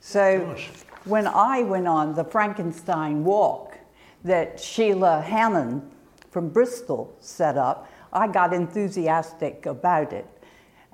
[0.00, 0.70] So Gosh.
[1.04, 3.76] when I went on the Frankenstein walk
[4.24, 5.88] that Sheila Hannon
[6.30, 10.26] from Bristol set up, I got enthusiastic about it.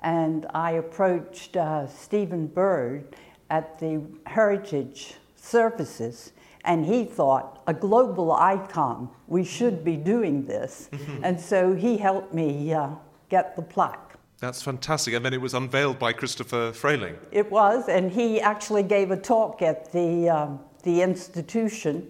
[0.01, 3.15] And I approached uh, Stephen Bird
[3.49, 6.33] at the Heritage Services,
[6.65, 10.89] and he thought, a global icon, we should be doing this.
[11.23, 12.89] and so he helped me uh,
[13.29, 14.07] get the plaque.
[14.39, 15.13] That's fantastic.
[15.15, 17.17] And then it was unveiled by Christopher Frayling.
[17.31, 22.09] It was, and he actually gave a talk at the, um, the institution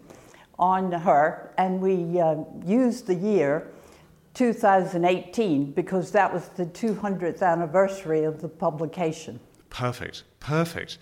[0.59, 3.71] on her, and we uh, used the year
[4.37, 9.39] 2018 because that was the 200th anniversary of the publication.
[9.71, 10.99] Perfect, perfect.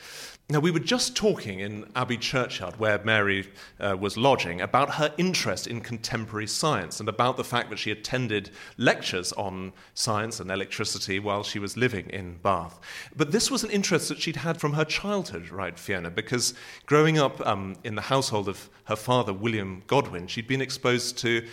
[0.48, 5.12] Now, we were just talking in Abbey Churchyard, where Mary uh, was lodging, about her
[5.18, 10.52] interest in contemporary science and about the fact that she attended lectures on science and
[10.52, 12.80] electricity while she was living in Bath.
[13.18, 16.12] But this was an interest that she'd had from her childhood, right, Fiona?
[16.12, 16.54] Because
[16.86, 21.44] growing up um, in the household of her father, William Godwin, she'd been exposed to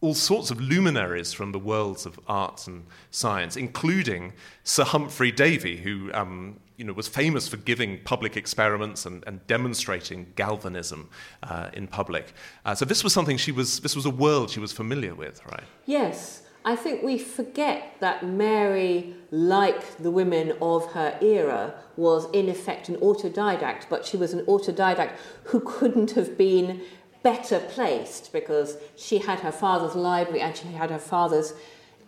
[0.00, 4.32] all sorts of luminaries from the worlds of arts and science, including
[4.62, 9.44] Sir Humphry Davy, who um, you know, was famous for giving public experiments and, and
[9.48, 11.10] demonstrating galvanism
[11.42, 12.32] uh, in public.
[12.64, 15.44] Uh, so this was something she was, this was a world she was familiar with,
[15.46, 15.64] right?
[15.86, 16.42] Yes.
[16.64, 22.88] I think we forget that Mary, like the women of her era, was in effect
[22.88, 25.12] an autodidact, but she was an autodidact
[25.44, 26.82] who couldn't have been
[27.28, 31.52] better placed because she had her father's library and she had her father's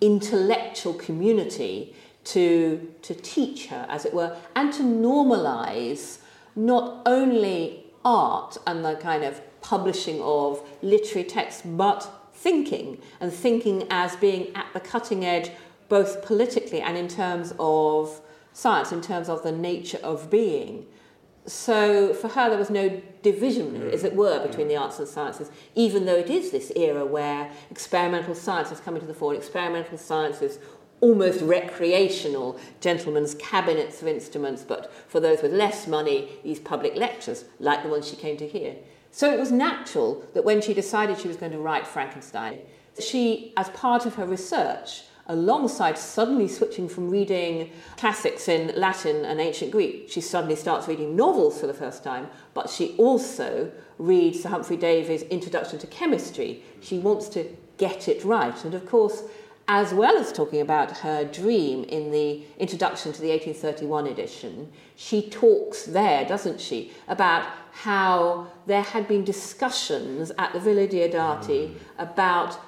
[0.01, 6.21] intellectual community to, to teach her, as it were, and to normalize
[6.57, 12.01] not only art and the kind of publishing of literary texts, but
[12.33, 15.51] thinking, and thinking as being at the cutting edge,
[15.91, 18.23] both politically and in terms of
[18.55, 20.87] science, in terms of the nature of being.
[21.51, 25.51] So for her, there was no division, as it were, between the arts and sciences,
[25.75, 29.35] even though it is this era where experimental science is coming to the fore.
[29.35, 30.61] Experimental science is
[31.01, 37.45] almost recreational gentlemen's cabinets of instruments, but for those with less money, these public lectures,
[37.59, 38.77] like the ones she came to hear.
[39.11, 42.61] So it was natural that when she decided she was going to write Frankenstein,
[43.01, 49.41] she, as part of her research, alongside suddenly switching from reading classics in Latin and
[49.41, 54.43] ancient Greek, she suddenly starts reading novels for the first time, but she also reads
[54.43, 56.63] Sir Humphry Davy's Introduction to Chemistry.
[56.81, 57.45] She wants to
[57.79, 58.65] get it right.
[58.65, 59.23] And of course,
[59.69, 65.31] as well as talking about her dream in the introduction to the 1831 edition, she
[65.31, 71.75] talks there, doesn't she, about how there had been discussions at the Villa Diodati mm.
[71.99, 72.59] about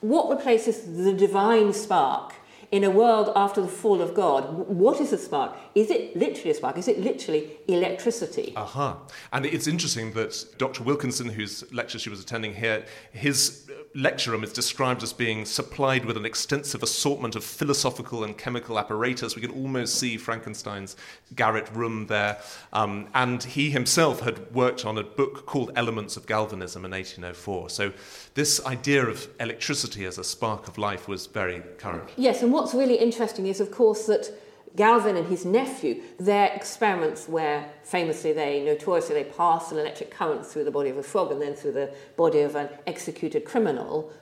[0.00, 2.34] what replaces the divine spark
[2.72, 5.56] in a world after the fall of God, what is a spark?
[5.74, 6.76] Is it literally a spark?
[6.78, 8.52] Is it literally electricity?
[8.56, 8.90] Aha.
[8.90, 8.96] Uh-huh.
[9.32, 10.82] And it's interesting that Dr.
[10.82, 16.04] Wilkinson, whose lecture she was attending here, his lecture room is described as being supplied
[16.04, 19.34] with an extensive assortment of philosophical and chemical apparatus.
[19.34, 20.96] We can almost see Frankenstein's
[21.34, 22.38] garret room there.
[22.72, 27.70] Um, and he himself had worked on a book called Elements of Galvanism in 1804.
[27.70, 27.92] So
[28.36, 32.10] this idea of electricity as a spark of life was very current.
[32.16, 34.30] Yes, and what's really interesting is, of course, that
[34.76, 40.44] Galvani and his nephew, their experiments where famously they, notoriously, they pass an electric current
[40.44, 44.12] through the body of a frog and then through the body of an executed criminal,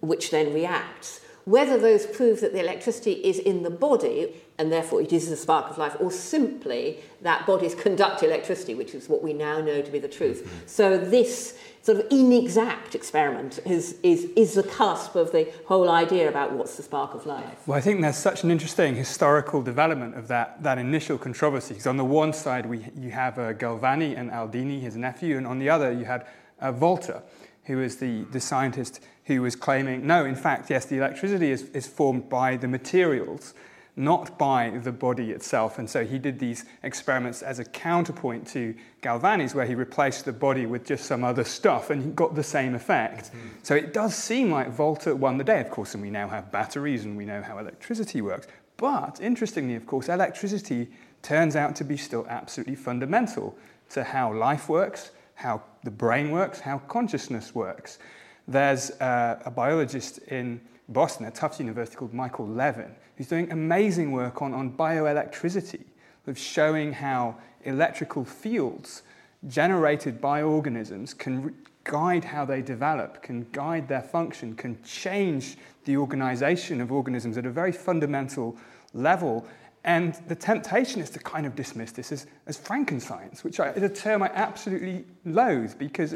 [0.00, 1.20] which then reacts.
[1.44, 5.36] Whether those prove that the electricity is in the body and therefore it is the
[5.36, 9.82] spark of life, or simply that bodies conduct electricity, which is what we now know
[9.82, 10.44] to be the truth.
[10.44, 10.66] Mm-hmm.
[10.66, 16.28] So this sort of inexact experiment is, is, is the cusp of the whole idea
[16.28, 17.66] about what's the spark of life.
[17.66, 21.74] Well, I think there's such an interesting historical development of that, that initial controversy.
[21.74, 25.46] Because on the one side, we, you have uh, Galvani and Aldini, his nephew, and
[25.46, 26.26] on the other, you had
[26.60, 27.22] uh, Volta,
[27.64, 31.64] who is the, the scientist who was claiming, no, in fact, yes, the electricity is,
[31.70, 33.54] is formed by the materials
[33.98, 35.78] not by the body itself.
[35.78, 40.32] And so he did these experiments as a counterpoint to Galvani's, where he replaced the
[40.32, 43.26] body with just some other stuff and he got the same effect.
[43.26, 43.48] Mm-hmm.
[43.64, 46.52] So it does seem like Volta won the day, of course, and we now have
[46.52, 48.46] batteries and we know how electricity works.
[48.76, 50.88] But interestingly, of course, electricity
[51.22, 53.56] turns out to be still absolutely fundamental
[53.90, 57.98] to how life works, how the brain works, how consciousness works.
[58.46, 64.12] There's uh, a biologist in Boston at Tufts University called Michael Levin who's doing amazing
[64.12, 65.82] work on, on bioelectricity,
[66.28, 69.02] of showing how electrical fields
[69.48, 71.52] generated by organisms can re-
[71.84, 77.46] guide how they develop, can guide their function, can change the organization of organisms at
[77.46, 78.56] a very fundamental
[78.92, 79.46] level.
[79.84, 83.82] And the temptation is to kind of dismiss this as, as Frankenscience, which I, is
[83.82, 86.14] a term I absolutely loathe because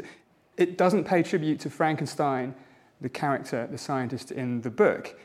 [0.57, 2.53] it doesn't pay tribute to Frankenstein,
[3.03, 5.19] the character, the scientist in the book.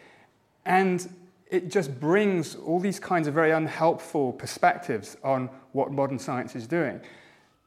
[0.66, 1.08] And
[1.50, 6.66] it just brings all these kinds of very unhelpful perspectives on what modern science is
[6.66, 7.00] doing.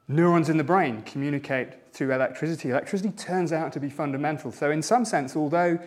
[0.08, 2.70] Neurons in the brain communicate through electricity.
[2.70, 4.52] Electricity turns out to be fundamental.
[4.52, 5.80] So, in some sense, although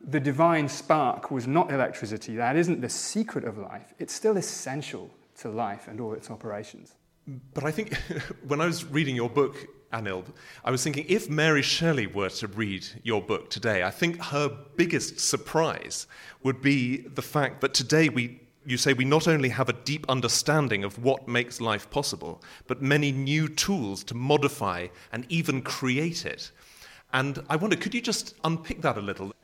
[0.00, 5.08] the divine spark was not electricity, that isn't the secret of life, it's still essential
[5.38, 6.94] to life and all its operations.
[7.54, 7.96] But I think
[8.48, 9.56] when I was reading your book,
[9.92, 10.24] Anil,
[10.64, 14.48] I was thinking if Mary Shelley were to read your book today, I think her
[14.76, 16.06] biggest surprise
[16.42, 20.06] would be the fact that today we, you say we not only have a deep
[20.08, 26.24] understanding of what makes life possible, but many new tools to modify and even create
[26.24, 26.50] it.
[27.12, 29.34] And I wonder, could you just unpick that a little?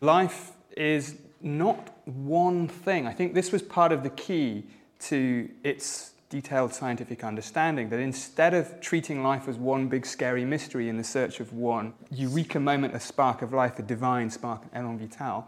[0.00, 3.06] Life is not one thing.
[3.06, 4.64] I think this was part of the key
[5.00, 10.88] to its detailed scientific understanding that instead of treating life as one big scary mystery
[10.88, 14.82] in the search of one eureka moment, a spark of life, a divine spark, an
[14.82, 15.46] elan vital,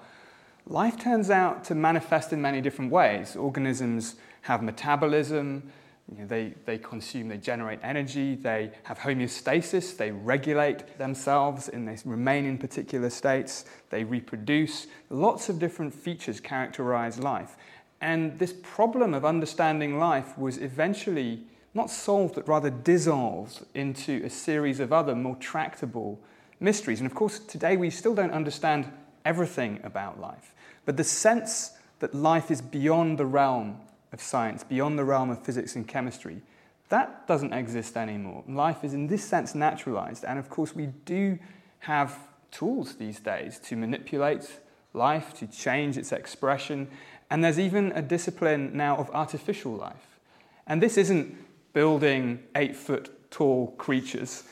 [0.67, 3.35] life turns out to manifest in many different ways.
[3.35, 5.73] Organisms have metabolism,
[6.13, 11.89] you know, they, they consume, they generate energy, they have homeostasis, they regulate themselves, and
[11.89, 14.87] they remain in particular states, they reproduce.
[15.09, 17.57] Lots of different features characterize life.
[18.05, 21.41] And this problem of understanding life was eventually
[21.73, 26.21] not solved, but rather dissolved into a series of other more tractable
[26.61, 27.01] mysteries.
[27.01, 28.93] And of course, today we still don't understand
[29.25, 30.55] everything about life.
[30.85, 33.81] But the sense that life is beyond the realm
[34.13, 36.43] of science, beyond the realm of physics and chemistry,
[36.91, 38.45] that doesn't exist anymore.
[38.47, 40.27] Life is, in this sense, naturalized.
[40.27, 41.39] And of course, we do
[41.79, 42.19] have
[42.51, 44.61] tools these days to manipulate
[44.95, 46.89] life, to change its expression,
[47.31, 50.19] and there's even a discipline now of artificial life.
[50.67, 51.37] And this isn't
[51.73, 54.45] building eight foot tall creatures,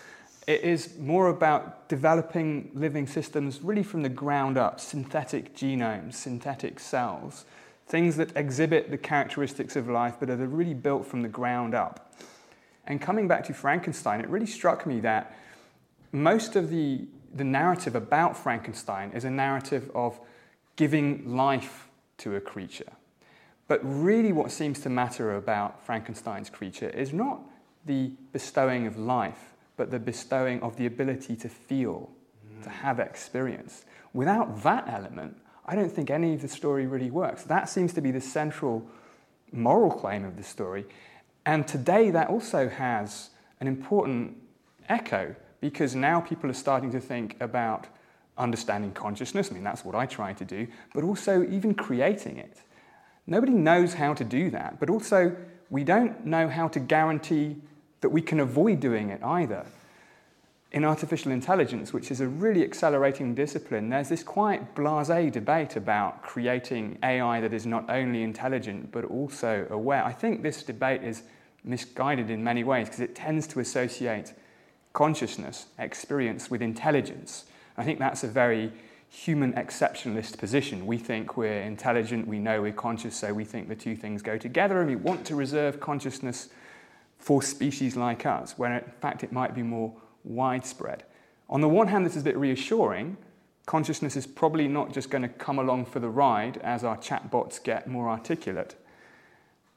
[0.47, 6.81] it is more about developing living systems really from the ground up synthetic genomes, synthetic
[6.81, 7.45] cells,
[7.87, 12.13] things that exhibit the characteristics of life but are really built from the ground up.
[12.87, 15.37] And coming back to Frankenstein, it really struck me that
[16.11, 20.19] most of the, the narrative about Frankenstein is a narrative of
[20.75, 21.89] giving life
[22.23, 22.93] to a creature.
[23.69, 27.41] But really, what seems to matter about Frankenstein's creature is not
[27.87, 32.11] the bestowing of life, but the bestowing of the ability to feel,
[32.47, 32.63] mm.
[32.65, 33.85] to have experience.
[34.13, 37.45] Without that element, I don't think any of the story really works.
[37.45, 38.87] That seems to be the central
[39.53, 40.87] moral claim of the story.
[41.47, 43.31] And today, that also has
[43.61, 44.37] an important
[44.89, 47.87] echo because now people are starting to think about
[48.39, 49.51] understanding consciousness.
[49.51, 52.63] I mean, that's what I try to do, but also even creating it.
[53.27, 55.37] Nobody knows how to do that, but also
[55.71, 57.57] we don't know how to guarantee
[58.01, 59.65] that we can avoid doing it either.
[60.73, 66.23] In artificial intelligence, which is a really accelerating discipline, there's this quite blase debate about
[66.23, 70.03] creating AI that is not only intelligent but also aware.
[70.03, 71.23] I think this debate is
[71.63, 74.33] misguided in many ways because it tends to associate
[74.93, 77.45] consciousness, experience, with intelligence.
[77.77, 78.73] I think that's a very
[79.09, 80.87] human exceptionalist position.
[80.87, 84.39] We think we're intelligent, we know we're conscious, so we think the two things go
[84.39, 86.49] together, and we want to reserve consciousness
[87.19, 91.05] for species like us, where in fact it might be more widespread.
[91.51, 93.17] On the one hand, this is a bit reassuring.
[93.67, 97.63] Consciousness is probably not just going to come along for the ride as our chatbots
[97.63, 98.75] get more articulate.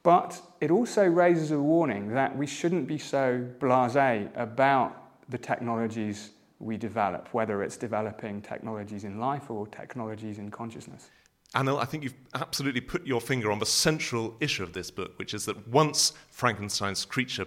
[0.02, 6.30] But it also raises a warning that we shouldn't be so blase about the technologies
[6.58, 11.10] we develop, whether it's developing technologies in life or technologies in consciousness.
[11.54, 15.18] Anil, I think you've absolutely put your finger on the central issue of this book,
[15.18, 17.46] which is that once Frankenstein's creature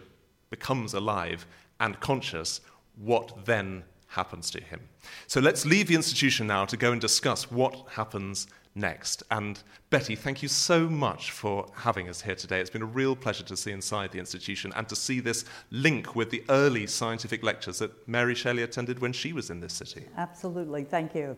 [0.50, 1.46] becomes alive
[1.80, 2.62] and conscious,
[2.96, 4.82] what then happens to him?
[5.28, 8.48] So let's leave the institution now to go and discuss what happens
[8.80, 9.24] next.
[9.30, 12.60] And Betty, thank you so much for having us here today.
[12.60, 16.16] It's been a real pleasure to see inside the institution and to see this link
[16.16, 20.06] with the early scientific lectures that Mary Shelley attended when she was in this city.
[20.18, 20.84] Absolutely.
[20.84, 21.38] Thank you.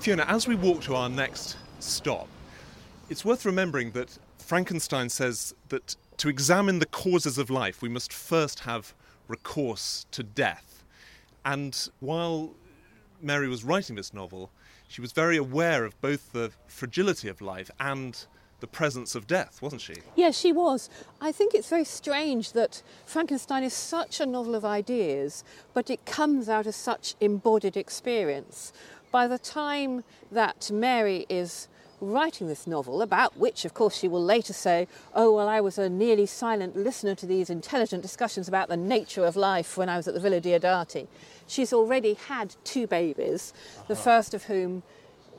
[0.00, 2.28] Fiona, as we walk to our next stop,
[3.08, 8.12] it's worth remembering that Frankenstein says that to examine the causes of life, we must
[8.12, 8.94] first have
[9.28, 10.73] recourse to death.
[11.44, 12.54] And while
[13.20, 14.50] Mary was writing this novel,
[14.88, 18.26] she was very aware of both the fragility of life and
[18.60, 19.96] the presence of death, wasn't she?
[20.16, 20.88] Yes, she was.
[21.20, 26.06] I think it's very strange that Frankenstein is such a novel of ideas, but it
[26.06, 28.72] comes out of such embodied experience.
[29.10, 31.68] By the time that Mary is
[32.00, 35.78] writing this novel, about which, of course, she will later say, Oh, well, I was
[35.78, 39.96] a nearly silent listener to these intelligent discussions about the nature of life when I
[39.96, 41.06] was at the Villa Diodati.
[41.46, 43.52] She's already had two babies,
[43.86, 44.02] the uh-huh.
[44.02, 44.82] first of whom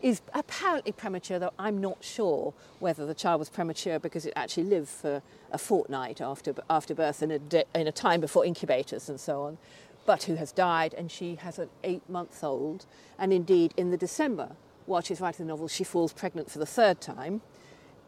[0.01, 4.65] is apparently premature, though I'm not sure whether the child was premature because it actually
[4.65, 9.09] lived for a fortnight after, after birth in a, de- in a time before incubators
[9.09, 9.57] and so on,
[10.05, 12.85] but who has died, and she has an eight month old.
[13.17, 14.51] And indeed, in the December
[14.85, 17.41] while she's writing the novel, she falls pregnant for the third time.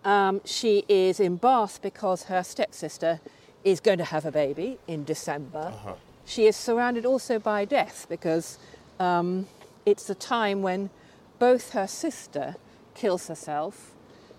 [0.03, 3.19] Um, she is in Bath because her stepsister
[3.63, 5.73] is going to have a baby in December.
[5.73, 5.93] Uh-huh.
[6.25, 8.57] She is surrounded also by death because
[8.99, 9.47] um,
[9.85, 10.89] it's the time when
[11.39, 12.55] both her sister
[12.95, 13.91] kills herself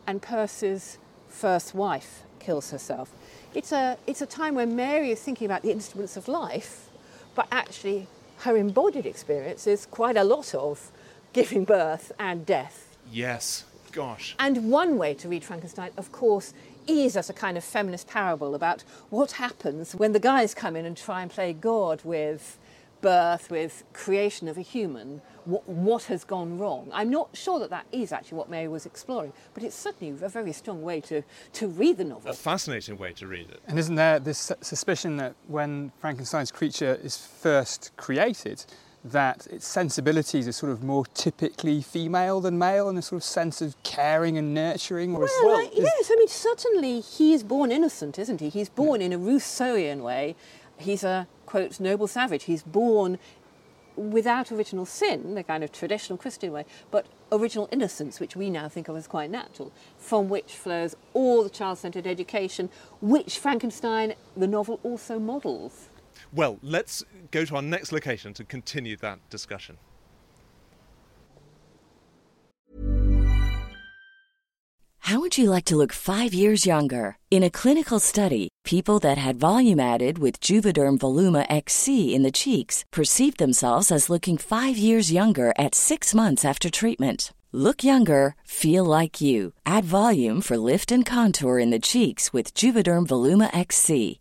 [0.06, 3.12] and Percy's first wife kills herself.
[3.54, 6.88] It's a, it's a time when Mary is thinking about the instruments of life,
[7.34, 8.06] but actually
[8.38, 10.90] her embodied experience is quite a lot of
[11.32, 12.96] giving birth and death.
[13.10, 14.34] Yes, gosh.
[14.38, 16.52] And one way to read Frankenstein, of course,
[16.86, 20.86] is as a kind of feminist parable about what happens when the guys come in
[20.86, 22.58] and try and play God with
[23.00, 26.90] birth, with creation of a human, what, what, has gone wrong.
[26.92, 30.28] I'm not sure that that is actually what Mary was exploring, but it's certainly a
[30.28, 31.22] very strong way to,
[31.54, 32.30] to read the novel.
[32.30, 33.60] A fascinating way to read it.
[33.66, 38.64] And isn't there this suspicion that when Frankenstein's creature is first created,
[39.04, 43.24] that its sensibilities are sort of more typically female than male, and a sort of
[43.24, 45.14] sense of caring and nurturing.
[45.14, 48.48] Or well, well yes, I mean certainly he is born innocent, isn't he?
[48.48, 49.06] He's born yeah.
[49.06, 50.36] in a Rousseauian way.
[50.76, 52.44] He's a quote noble savage.
[52.44, 53.18] He's born
[53.98, 58.68] without original sin, the kind of traditional Christian way, but original innocence, which we now
[58.68, 62.70] think of as quite natural, from which flows all the child-centered education,
[63.00, 65.88] which Frankenstein, the novel, also models.
[66.32, 69.78] Well, let's go to our next location to continue that discussion.
[75.08, 77.16] How would you like to look five years younger?
[77.30, 82.38] In a clinical study, people that had volume added with Juvederm Voluma XC in the
[82.42, 87.32] cheeks perceived themselves as looking five years younger at six months after treatment.
[87.52, 89.54] Look younger, feel like you.
[89.64, 94.20] Add volume for lift and contour in the cheeks with Juvederm Voluma XC.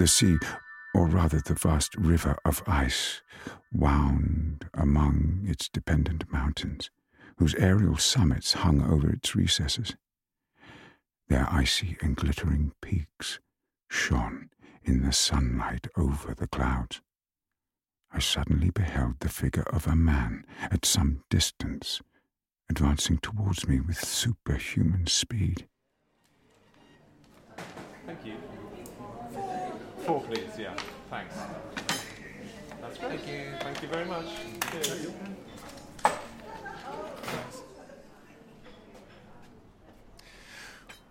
[0.00, 0.38] The sea
[0.94, 3.20] or rather the vast river of ice,
[3.70, 6.90] wound among its dependent mountains,
[7.36, 9.94] whose aerial summits hung over its recesses.
[11.28, 13.40] Their icy and glittering peaks
[13.90, 14.48] shone
[14.82, 17.02] in the sunlight over the clouds.
[18.10, 22.00] I suddenly beheld the figure of a man at some distance,
[22.70, 25.68] advancing towards me with superhuman speed.
[28.06, 28.59] Thank you.
[30.06, 30.58] Four, please.
[30.58, 30.74] Yeah.
[31.10, 31.34] Thanks.
[32.80, 33.20] That's great.
[33.20, 33.40] Thank you.
[33.60, 34.26] Thank you very much.
[34.72, 35.12] Cheers.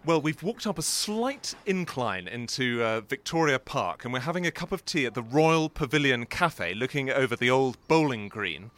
[0.06, 4.52] Well, we've walked up a slight incline into uh, Victoria Park, and we're having a
[4.52, 8.72] cup of tea at the Royal Pavilion Cafe, looking over the old bowling green.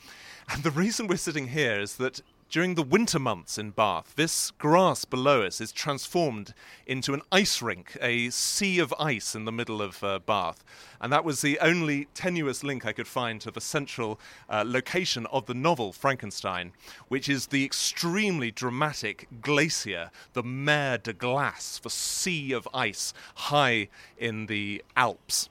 [0.49, 4.51] And the reason we're sitting here is that during the winter months in Bath, this
[4.51, 6.53] grass below us is transformed
[6.85, 10.61] into an ice rink, a sea of ice in the middle of uh, Bath.
[10.99, 15.25] And that was the only tenuous link I could find to the central uh, location
[15.27, 16.73] of the novel Frankenstein,
[17.07, 23.87] which is the extremely dramatic glacier, the Mer de Glace, the sea of ice high
[24.17, 25.47] in the Alps.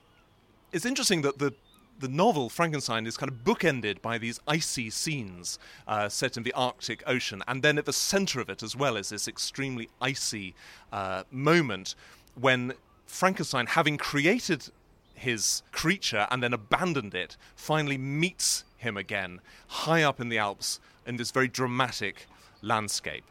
[0.70, 1.54] It's interesting that the
[2.00, 6.52] the novel Frankenstein is kind of bookended by these icy scenes uh, set in the
[6.54, 10.54] Arctic Ocean, and then at the center of it as well is this extremely icy
[10.92, 11.94] uh, moment
[12.34, 12.72] when
[13.06, 14.70] Frankenstein, having created
[15.14, 20.80] his creature and then abandoned it, finally meets him again high up in the Alps
[21.06, 22.26] in this very dramatic
[22.62, 23.24] landscape.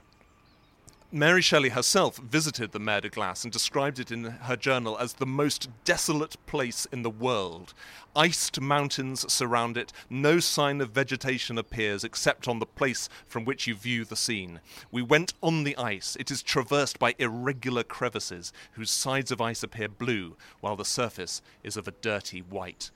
[1.12, 5.14] Mary Shelley herself visited the Mer de Glace and described it in her journal as
[5.14, 7.74] the most desolate place in the world.
[8.16, 13.66] Iced mountains surround it, no sign of vegetation appears except on the place from which
[13.66, 14.60] you view the scene.
[14.91, 16.16] We went on the ice.
[16.20, 21.41] It is traversed by irregular crevices whose sides of ice appear blue, while the surface
[21.64, 22.91] is of a dirty white.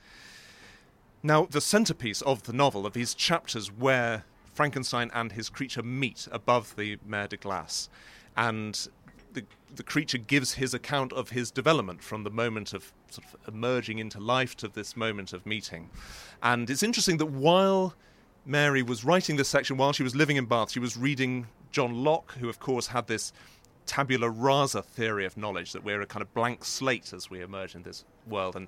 [1.24, 6.28] Now, the centerpiece of the novel, of these chapters where Frankenstein and his creature meet
[6.32, 7.90] above the Mer de Glace,
[8.36, 8.88] and
[9.34, 9.44] the
[9.76, 14.00] the creature gives his account of his development from the moment of sort of emerging
[14.00, 15.90] into life to this moment of meeting.
[16.42, 17.96] And it's interesting that while
[18.46, 22.04] Mary was writing this section, while she was living in Bath, she was reading John
[22.04, 23.34] Locke, who of course had this
[23.86, 27.76] tabula rasa theory of knowledge that we're a kind of blank slate as we emerge
[27.76, 28.56] in this world.
[28.56, 28.68] And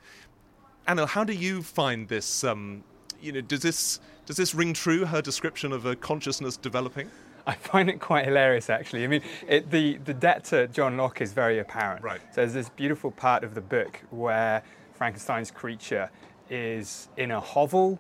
[0.88, 2.84] Anil, how do you find this um,
[3.26, 5.06] you know, does this does this ring true?
[5.06, 7.10] Her description of a consciousness developing.
[7.48, 9.04] I find it quite hilarious, actually.
[9.04, 12.04] I mean, it, the the debt to John Locke is very apparent.
[12.04, 12.22] Right.
[12.32, 14.64] So there's this beautiful part of the book where
[14.94, 16.10] Frankenstein's creature
[16.50, 18.00] is in a hovel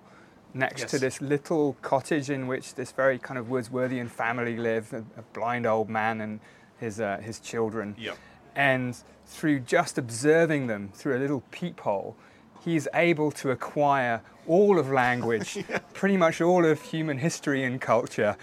[0.54, 0.92] next Yes.
[0.92, 5.24] to this little cottage in which this very kind of Wordsworthian family live, a, a
[5.34, 6.40] blind old man and
[6.80, 7.96] his uh, his children.
[7.98, 8.18] Yep.
[8.56, 8.96] And
[9.26, 12.16] through just observing them through a little peephole,
[12.66, 15.64] he's able to acquire all of language,
[15.94, 18.36] pretty much all of human history and culture.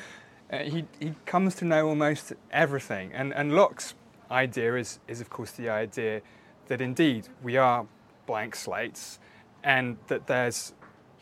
[0.50, 3.12] Uh, he, he comes to know almost everything.
[3.12, 3.94] And, and Locke's
[4.30, 6.22] idea is, is, of course, the idea
[6.68, 7.86] that indeed we are
[8.26, 9.18] blank slates
[9.64, 10.72] and that there's,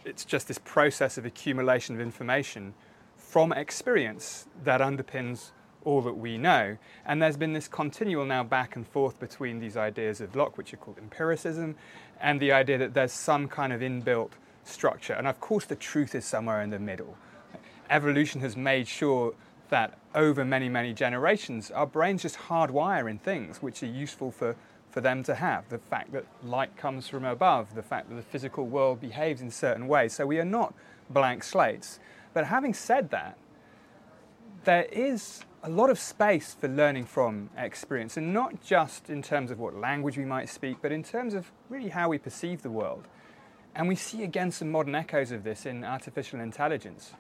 [0.05, 2.75] it's just this process of accumulation of information
[3.17, 5.53] from experience that underpins
[5.85, 6.77] all that we know.
[7.07, 10.75] And there's been this continual now back and forth between these ideas of Locke, which
[10.75, 11.77] are called empiricism,
[12.21, 14.31] and the idea that there's some kind of inbuilt
[14.65, 15.15] structure.
[15.15, 17.17] And of course, the truth is somewhere in the middle.
[17.89, 19.35] Evolution has made sure
[19.71, 24.57] that over many, many generations, our brains just hardwire in things which are useful for,
[24.91, 25.69] for them to have.
[25.69, 29.51] The fact that light comes from above, the fact that the physical world behaves in
[29.51, 30.13] certain ways.
[30.13, 30.75] So we are not
[31.09, 32.01] blank slates.
[32.35, 33.39] But having said that,
[34.65, 39.51] there is a lot of space for learning from experience, and not just in terms
[39.51, 42.71] of what language we might speak, but in terms of really how we perceive the
[42.71, 43.07] world.
[43.75, 47.13] And we see again some modern echoes of this in artificial intelligence.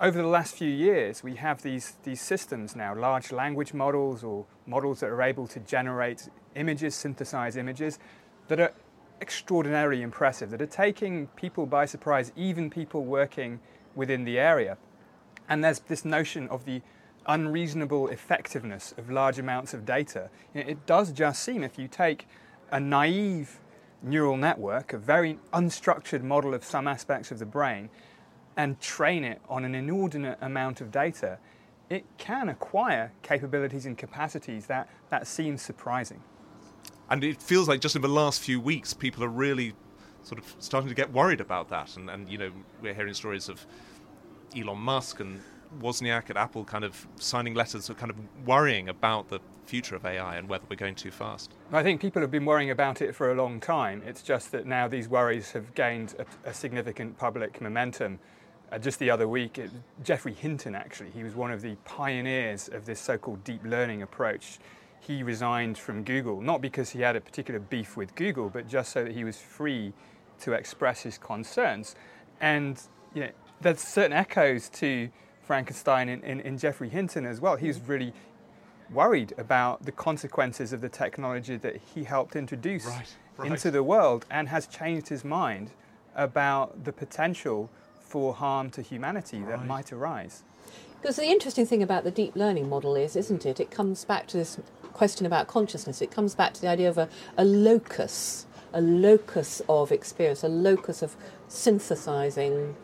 [0.00, 4.44] Over the last few years, we have these, these systems now, large language models or
[4.66, 7.98] models that are able to generate images, synthesize images,
[8.48, 8.72] that are
[9.20, 13.60] extraordinarily impressive, that are taking people by surprise, even people working
[13.94, 14.76] within the area.
[15.48, 16.82] And there's this notion of the
[17.28, 20.30] unreasonable effectiveness of large amounts of data.
[20.54, 22.26] It does just seem, if you take
[22.72, 23.60] a naive
[24.02, 27.90] neural network, a very unstructured model of some aspects of the brain,
[28.56, 31.38] and train it on an inordinate amount of data,
[31.90, 36.22] it can acquire capabilities and capacities that, that seem surprising.
[37.10, 39.74] And it feels like just in the last few weeks, people are really
[40.22, 41.96] sort of starting to get worried about that.
[41.96, 42.50] And, and you know,
[42.82, 43.64] we're hearing stories of
[44.56, 45.40] Elon Musk and
[45.80, 48.16] Wozniak at Apple kind of signing letters, or kind of
[48.46, 51.52] worrying about the future of AI and whether we're going too fast.
[51.72, 54.02] I think people have been worrying about it for a long time.
[54.04, 58.18] It's just that now these worries have gained a, a significant public momentum.
[58.72, 59.70] Uh, just the other week, it,
[60.02, 64.02] Geoffrey Hinton, actually, he was one of the pioneers of this so called deep learning
[64.02, 64.58] approach.
[65.00, 68.92] He resigned from Google, not because he had a particular beef with Google, but just
[68.92, 69.92] so that he was free
[70.40, 71.94] to express his concerns.
[72.40, 72.80] And
[73.14, 75.10] you know, there's certain echoes to
[75.48, 77.56] Frankenstein in, in, in Geoffrey Hinton as well.
[77.56, 77.90] He was hmm.
[77.90, 78.12] really
[78.92, 83.50] worried about the consequences of the technology that he helped introduce Right, right.
[83.50, 85.70] into the world and has changed his mind
[86.14, 90.42] about the potential for harm to humanity that might arise.
[91.00, 93.60] Because the interesting thing about the deep learning model is, isn't it?
[93.60, 94.58] It comes back to this
[94.92, 99.62] question about consciousness, it comes back to the idea of a, a locus, a locus
[99.68, 101.14] of experience, a locus of
[101.48, 102.74] synthesizing,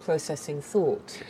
[0.00, 1.20] processing thought.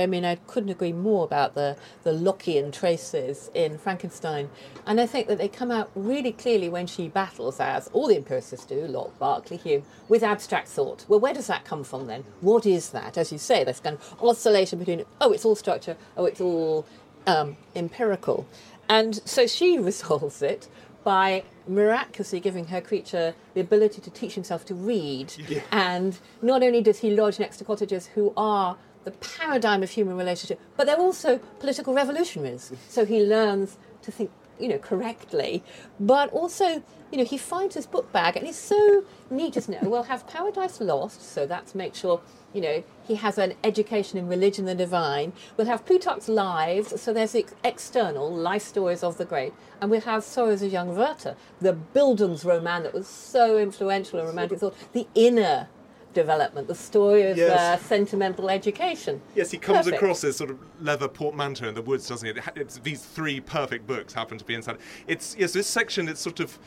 [0.00, 4.50] I mean, I couldn't agree more about the, the Lockean traces in Frankenstein.
[4.86, 8.16] And I think that they come out really clearly when she battles, as all the
[8.16, 11.04] empiricists do, Locke, Berkeley, Hume, with abstract thought.
[11.08, 12.24] Well, where does that come from then?
[12.40, 13.18] What is that?
[13.18, 16.86] As you say, this kind of oscillation between, oh, it's all structure, oh, it's all
[17.26, 18.46] um, empirical.
[18.88, 20.68] And so she resolves it
[21.04, 25.32] by miraculously giving her creature the ability to teach himself to read.
[25.48, 25.62] Yeah.
[25.72, 30.16] And not only does he lodge next to cottagers who are the paradigm of human
[30.16, 32.72] relationship, but they're also political revolutionaries.
[32.88, 35.62] So he learns to think, you know, correctly,
[35.98, 39.82] but also, you know, he finds his book bag, and it's so neat, isn't it?
[39.82, 42.20] We'll have Paradise Lost, so that's make sure,
[42.52, 45.32] you know, he has an education in religion and the divine.
[45.56, 50.02] We'll have Plutarch's Lives, so there's the external life stories of the great, and we'll
[50.02, 55.06] have Sorrows of Young Werther, the Bildungsroman that was so influential in romantic thought, the
[55.14, 55.68] inner
[56.12, 57.58] development, the story of yes.
[57.58, 59.20] uh, sentimental education.
[59.34, 59.96] Yes, he comes perfect.
[59.96, 62.42] across this sort of leather portmanteau in the woods, doesn't he?
[62.56, 64.78] It's, these three perfect books happen to be inside.
[65.06, 66.08] It's yes, this section.
[66.08, 66.58] It's sort of.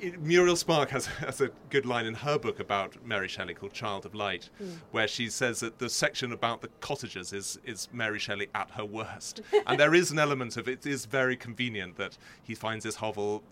[0.00, 3.72] It, Muriel Spark has, has a good line in her book about Mary Shelley called
[3.72, 4.76] Child of Light, mm.
[4.90, 8.84] where she says that the section about the cottagers is, is Mary Shelley at her
[8.84, 9.40] worst.
[9.66, 13.44] and there is an element of it is very convenient that he finds this hovel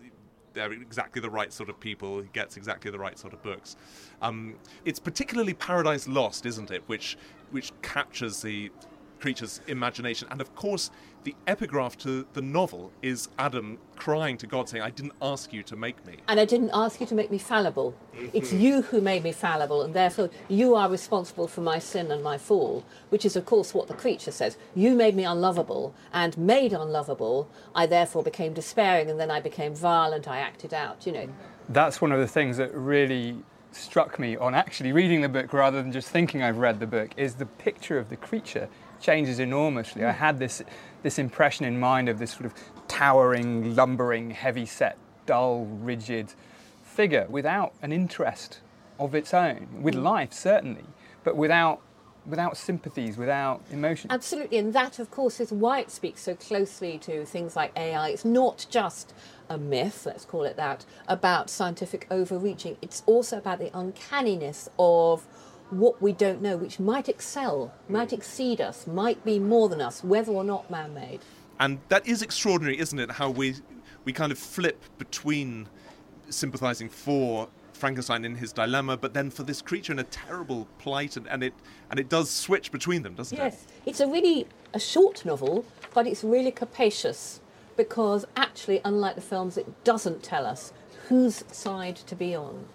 [0.53, 2.21] they're exactly the right sort of people.
[2.21, 3.75] He gets exactly the right sort of books.
[4.21, 6.83] Um, it's particularly Paradise Lost, isn't it?
[6.87, 7.17] Which
[7.51, 8.71] which captures the
[9.23, 10.91] creature's imagination, and of course,
[11.23, 15.63] the epigraph to the novel is Adam crying to God, saying, I didn't ask you
[15.63, 16.17] to make me.
[16.27, 17.93] And I didn't ask you to make me fallible.
[17.93, 18.27] Mm-hmm.
[18.33, 22.21] It's you who made me fallible, and therefore you are responsible for my sin and
[22.21, 24.57] my fall, which is, of course, what the creature says.
[24.75, 29.73] You made me unlovable, and made unlovable, I therefore became despairing, and then I became
[29.73, 31.29] violent, I acted out, you know.
[31.69, 35.81] That's one of the things that really struck me on actually reading the book rather
[35.81, 38.69] than just thinking I've read the book is the picture of the creature
[39.03, 40.03] changes enormously.
[40.03, 40.63] I had this
[41.03, 42.53] this impression in mind of this sort of
[42.87, 46.33] towering, lumbering, heavy set, dull, rigid
[46.83, 48.61] figure without an interest
[48.99, 50.03] of its own, with mm.
[50.03, 50.85] life certainly,
[51.23, 51.81] but without
[52.25, 54.09] without sympathies, without emotion.
[54.09, 58.09] Absolutely, and that, of course, is why it speaks so closely to things like AI.
[58.09, 59.13] It's not just
[59.49, 62.77] a myth, let's call it that, about scientific overreaching.
[62.81, 65.27] It's also about the uncanniness of
[65.79, 67.93] what we don't know, which might excel, hmm.
[67.93, 71.19] might exceed us, might be more than us, whether or not man made.
[71.59, 73.11] And that is extraordinary, isn't it?
[73.11, 73.55] How we,
[74.05, 75.67] we kind of flip between
[76.29, 81.17] sympathizing for Frankenstein in his dilemma, but then for this creature in a terrible plight,
[81.17, 81.53] and, and it
[81.89, 83.53] and it does switch between them, doesn't yes.
[83.53, 83.59] it?
[83.67, 87.41] Yes, it's a really a short novel, but it's really capacious
[87.75, 90.71] because actually, unlike the films, it doesn't tell us
[91.09, 92.65] whose side to be on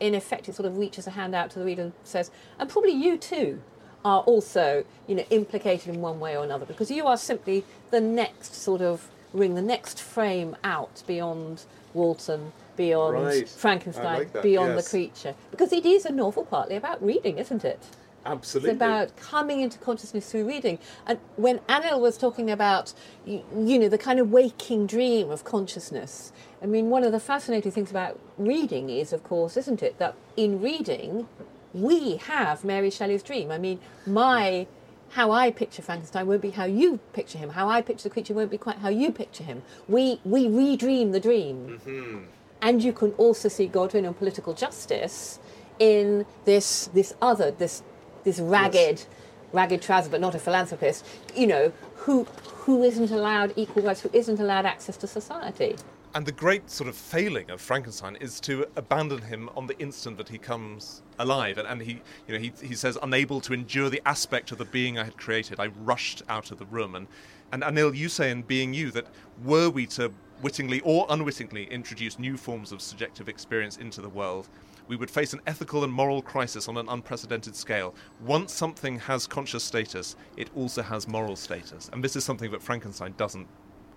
[0.00, 2.68] in effect, it sort of reaches a hand out to the reader and says, and
[2.68, 3.60] probably you too
[4.04, 8.00] are also, you know, implicated in one way or another because you are simply the
[8.00, 13.48] next sort of ring, the next frame out beyond Walton, beyond right.
[13.48, 14.84] Frankenstein, like beyond yes.
[14.84, 15.34] the creature.
[15.50, 17.80] Because it is a novel partly about reading, isn't it?
[18.24, 18.70] Absolutely.
[18.70, 20.78] It's about coming into consciousness through reading.
[21.06, 22.92] And when Anil was talking about,
[23.24, 26.32] you, you know, the kind of waking dream of consciousness,
[26.62, 30.14] I mean, one of the fascinating things about reading is, of course, isn't it, that
[30.36, 31.28] in reading,
[31.74, 33.50] we have Mary Shelley's dream.
[33.50, 34.66] I mean, my
[35.10, 37.50] how I picture Frankenstein won't be how you picture him.
[37.50, 39.62] How I picture the creature won't be quite how you picture him.
[39.88, 42.24] We we redream the dream, mm-hmm.
[42.62, 45.38] and you can also see Godwin and political justice
[45.78, 47.82] in this this other this
[48.24, 49.06] this ragged, yes.
[49.52, 51.06] ragged trouser, but not a philanthropist.
[51.36, 52.24] You know, who
[52.64, 55.76] who isn't allowed equal rights, who isn't allowed access to society.
[56.16, 60.16] And the great sort of failing of Frankenstein is to abandon him on the instant
[60.16, 61.58] that he comes alive.
[61.58, 64.64] And, and he, you know, he, he says, unable to endure the aspect of the
[64.64, 66.94] being I had created, I rushed out of the room.
[66.94, 67.06] And,
[67.52, 69.08] and Anil, you say in Being You that
[69.44, 70.10] were we to
[70.40, 74.48] wittingly or unwittingly introduce new forms of subjective experience into the world,
[74.88, 77.94] we would face an ethical and moral crisis on an unprecedented scale.
[78.24, 81.90] Once something has conscious status, it also has moral status.
[81.92, 83.48] And this is something that Frankenstein doesn't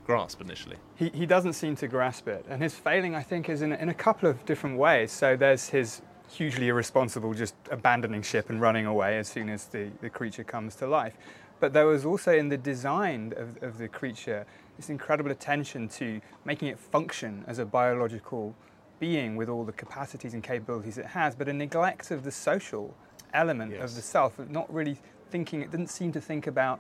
[0.10, 0.78] grasp initially.
[0.96, 2.44] He, he doesn't seem to grasp it.
[2.50, 5.12] And his failing, I think, is in, in a couple of different ways.
[5.12, 6.02] So there's his
[6.32, 10.76] hugely irresponsible just abandoning ship and running away as soon as the, the creature comes
[10.78, 11.16] to life.
[11.60, 14.48] But there was also in the design of, of the creature
[14.78, 18.56] this incredible attention to making it function as a biological
[19.00, 22.96] being with all the capacities and capabilities it has, but a neglect of the social
[23.34, 23.84] element yes.
[23.84, 24.98] of the self, not really
[25.30, 26.80] thinking, it didn't seem to think about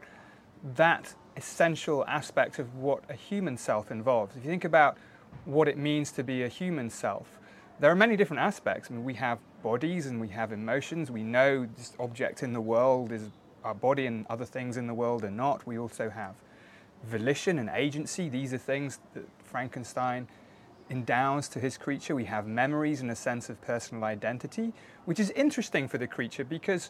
[0.75, 4.35] that essential aspect of what a human self involves.
[4.35, 4.97] If you think about
[5.45, 7.39] what it means to be a human self,
[7.79, 8.91] there are many different aspects.
[8.91, 11.09] I mean, we have bodies and we have emotions.
[11.09, 13.29] We know this object in the world is
[13.63, 15.65] our body and other things in the world are not.
[15.65, 16.35] We also have
[17.03, 18.27] volition and agency.
[18.27, 20.27] These are things that Frankenstein
[20.89, 22.15] endows to his creature.
[22.15, 24.73] We have memories and a sense of personal identity,
[25.05, 26.89] which is interesting for the creature because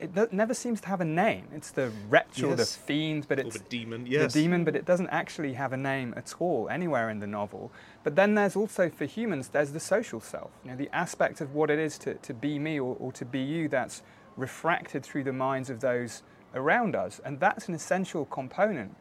[0.00, 1.46] it never seems to have a name.
[1.54, 2.44] It's the wretch yes.
[2.44, 4.06] or the fiend, but it's the demon.
[4.06, 7.26] Yes, the demon, but it doesn't actually have a name at all anywhere in the
[7.26, 7.70] novel.
[8.02, 10.50] But then there's also for humans, there's the social self.
[10.64, 13.24] You know, the aspect of what it is to, to be me or, or to
[13.24, 14.02] be you that's
[14.36, 16.22] refracted through the minds of those
[16.54, 18.96] around us, and that's an essential component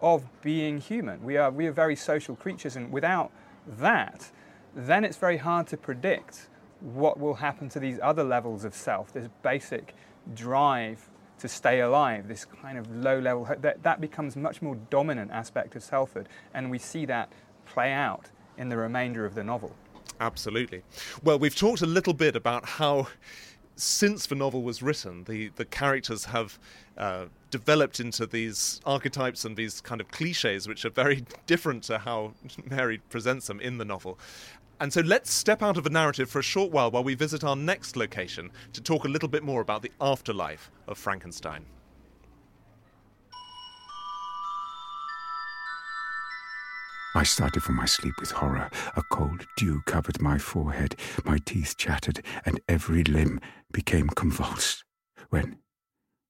[0.00, 1.22] of being human.
[1.24, 3.32] We are we are very social creatures, and without
[3.66, 4.30] that,
[4.74, 6.48] then it's very hard to predict
[6.80, 9.12] what will happen to these other levels of self.
[9.12, 9.94] This basic
[10.34, 11.08] drive
[11.38, 15.76] to stay alive, this kind of low level, that, that becomes much more dominant aspect
[15.76, 16.28] of selfhood.
[16.54, 17.30] And we see that
[17.66, 19.74] play out in the remainder of the novel.
[20.20, 20.82] Absolutely.
[21.22, 23.08] Well, we've talked a little bit about how,
[23.74, 26.58] since the novel was written, the, the characters have
[26.96, 31.98] uh, developed into these archetypes and these kind of cliches, which are very different to
[31.98, 32.32] how
[32.70, 34.18] Mary presents them in the novel.
[34.78, 37.42] And so let's step out of the narrative for a short while while we visit
[37.44, 41.64] our next location to talk a little bit more about the afterlife of Frankenstein.
[47.14, 48.70] I started from my sleep with horror.
[48.94, 53.40] A cold dew covered my forehead, my teeth chattered, and every limb
[53.72, 54.84] became convulsed.
[55.30, 55.56] When,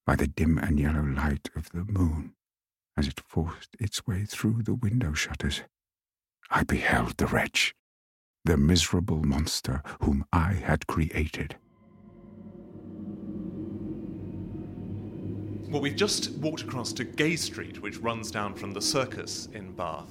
[0.06, 2.34] by the dim and yellow light of the moon,
[2.96, 5.62] as it forced its way through the window shutters,
[6.50, 7.74] I beheld the wretch
[8.46, 11.56] the miserable monster whom I had created.
[15.68, 19.72] Well, we've just walked across to Gay Street, which runs down from the circus in
[19.72, 20.08] Bath,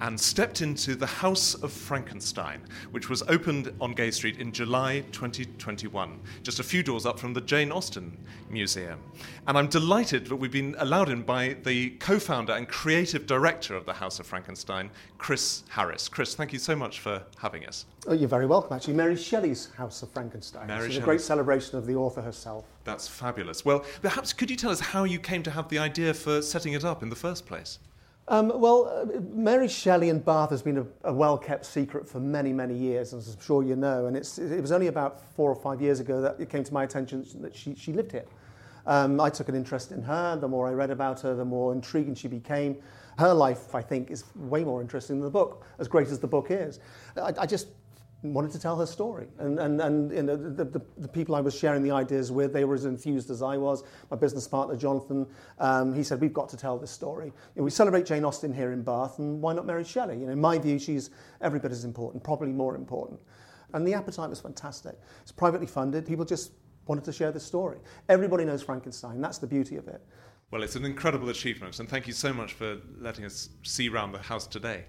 [0.00, 5.04] and stepped into the House of Frankenstein, which was opened on Gay Street in July
[5.12, 8.18] 2021, just a few doors up from the Jane Austen
[8.50, 8.98] Museum.
[9.46, 13.76] And I'm delighted that we've been allowed in by the co founder and creative director
[13.76, 16.08] of the House of Frankenstein, Chris Harris.
[16.08, 17.86] Chris, thank you so much for having us.
[18.08, 18.94] Oh, you're very welcome, actually.
[18.94, 20.66] Mary Shelley's House of Frankenstein.
[20.66, 22.64] Mary it's a great celebration of the author herself.
[22.86, 23.64] That's fabulous.
[23.64, 26.72] Well, perhaps could you tell us how you came to have the idea for setting
[26.72, 27.80] it up in the first place?
[28.28, 32.52] Um, well, uh, Mary Shelley in Bath has been a, a well-kept secret for many,
[32.52, 34.06] many years, as I'm sure you know.
[34.06, 36.72] And it's, it was only about four or five years ago that it came to
[36.72, 38.24] my attention that she, she lived here.
[38.86, 40.36] Um, I took an interest in her.
[40.36, 42.76] The more I read about her, the more intriguing she became.
[43.18, 46.26] Her life, I think, is way more interesting than the book, as great as the
[46.28, 46.78] book is.
[47.16, 47.68] I, I just
[48.32, 49.26] wanted to tell her story.
[49.38, 52.52] And, and, and you know, the, the, the, people I was sharing the ideas with,
[52.52, 53.84] they were as enthused as I was.
[54.10, 55.26] My business partner, Jonathan,
[55.58, 57.26] um, he said, we've got to tell this story.
[57.26, 60.18] You know, we celebrate Jane Austen here in Bath, and why not Mary Shelley?
[60.18, 61.10] You know, in my view, she's
[61.40, 63.20] every bit as important, probably more important.
[63.74, 64.98] And the appetite was fantastic.
[65.22, 66.06] It's privately funded.
[66.06, 66.52] People just
[66.86, 67.78] wanted to share this story.
[68.08, 69.20] Everybody knows Frankenstein.
[69.20, 70.00] That's the beauty of it.
[70.50, 74.12] Well, it's an incredible achievement, and thank you so much for letting us see around
[74.12, 74.84] the house today.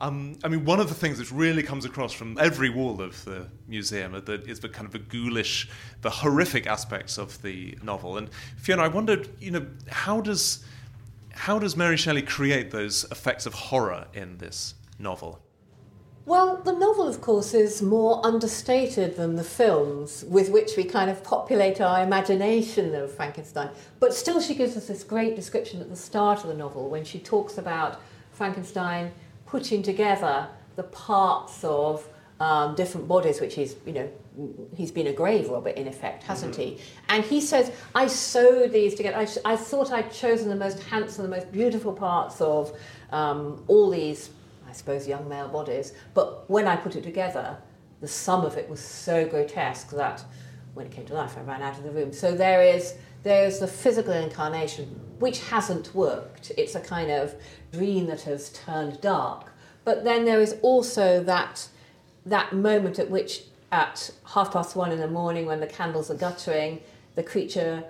[0.00, 3.24] Um, I mean, one of the things that really comes across from every wall of
[3.24, 5.68] the museum is the kind of the ghoulish,
[6.02, 8.16] the horrific aspects of the novel.
[8.16, 10.64] And Fiona, I wondered, you know, how does
[11.32, 15.40] how does Mary Shelley create those effects of horror in this novel?
[16.26, 21.10] Well, the novel, of course, is more understated than the films with which we kind
[21.10, 23.70] of populate our imagination of Frankenstein.
[23.98, 27.04] But still, she gives us this great description at the start of the novel when
[27.04, 28.00] she talks about
[28.32, 29.12] Frankenstein
[29.50, 32.06] putting together the parts of
[32.40, 34.08] um, different bodies, which is, you know,
[34.76, 36.76] he's been a grave robber in effect, hasn't mm-hmm.
[36.76, 36.82] he?
[37.08, 39.16] And he says, I sewed these together.
[39.16, 42.78] I, I, thought I'd chosen the most handsome, the most beautiful parts of
[43.10, 44.30] um, all these,
[44.68, 45.94] I suppose, young male bodies.
[46.14, 47.56] But when I put it together,
[48.00, 50.22] the sum of it was so grotesque that
[50.74, 52.12] when it came to life, I ran out of the room.
[52.12, 54.86] So there is there's the physical incarnation,
[55.18, 56.52] which hasn't worked.
[56.56, 57.34] It's a kind of
[57.72, 59.52] dream that has turned dark.
[59.84, 61.68] But then there is also that,
[62.26, 63.42] that moment at which,
[63.72, 66.80] at half past one in the morning, when the candles are guttering,
[67.14, 67.84] the creature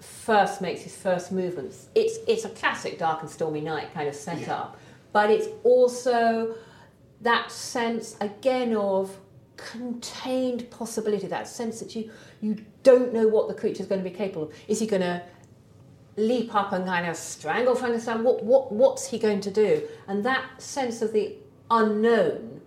[0.00, 1.88] first makes his first movements.
[1.94, 4.80] It's, it's a classic dark and stormy night kind of setup, yeah.
[5.12, 6.54] but it's also
[7.20, 9.16] that sense again of
[9.58, 14.08] contained possibility, that sense that you, you don't know what the creature is going to
[14.08, 14.54] be capable of.
[14.68, 15.22] Is he going to
[16.16, 18.24] leap up and kind of strangle Frankenstein?
[18.24, 19.82] What, what, what's he going to do?
[20.06, 21.34] And that sense of the
[21.70, 22.60] unknown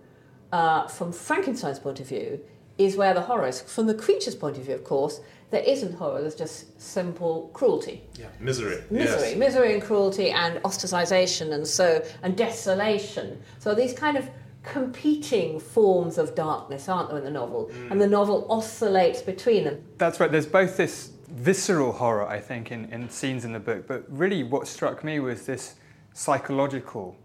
[0.52, 2.40] uh, from Frankenstein's point of view
[2.78, 3.60] is where the horror is.
[3.60, 5.20] From the creature's point of view, of course,
[5.50, 8.02] there isn't horror, there's just simple cruelty.
[8.18, 8.28] Yeah.
[8.40, 8.82] Misery.
[8.90, 9.36] Misery, Yes.
[9.36, 13.42] misery and cruelty and ostracization and so and desolation.
[13.58, 14.28] So these kind of
[14.62, 17.70] competing forms of darkness, aren't there, in the novel?
[17.72, 17.90] Mm.
[17.92, 19.82] And the novel oscillates between them.
[19.98, 20.30] That's right.
[20.30, 24.42] There's both this visceral horror, I think, in, in scenes in the book, but really
[24.42, 25.74] what struck me was this
[26.12, 27.16] psychological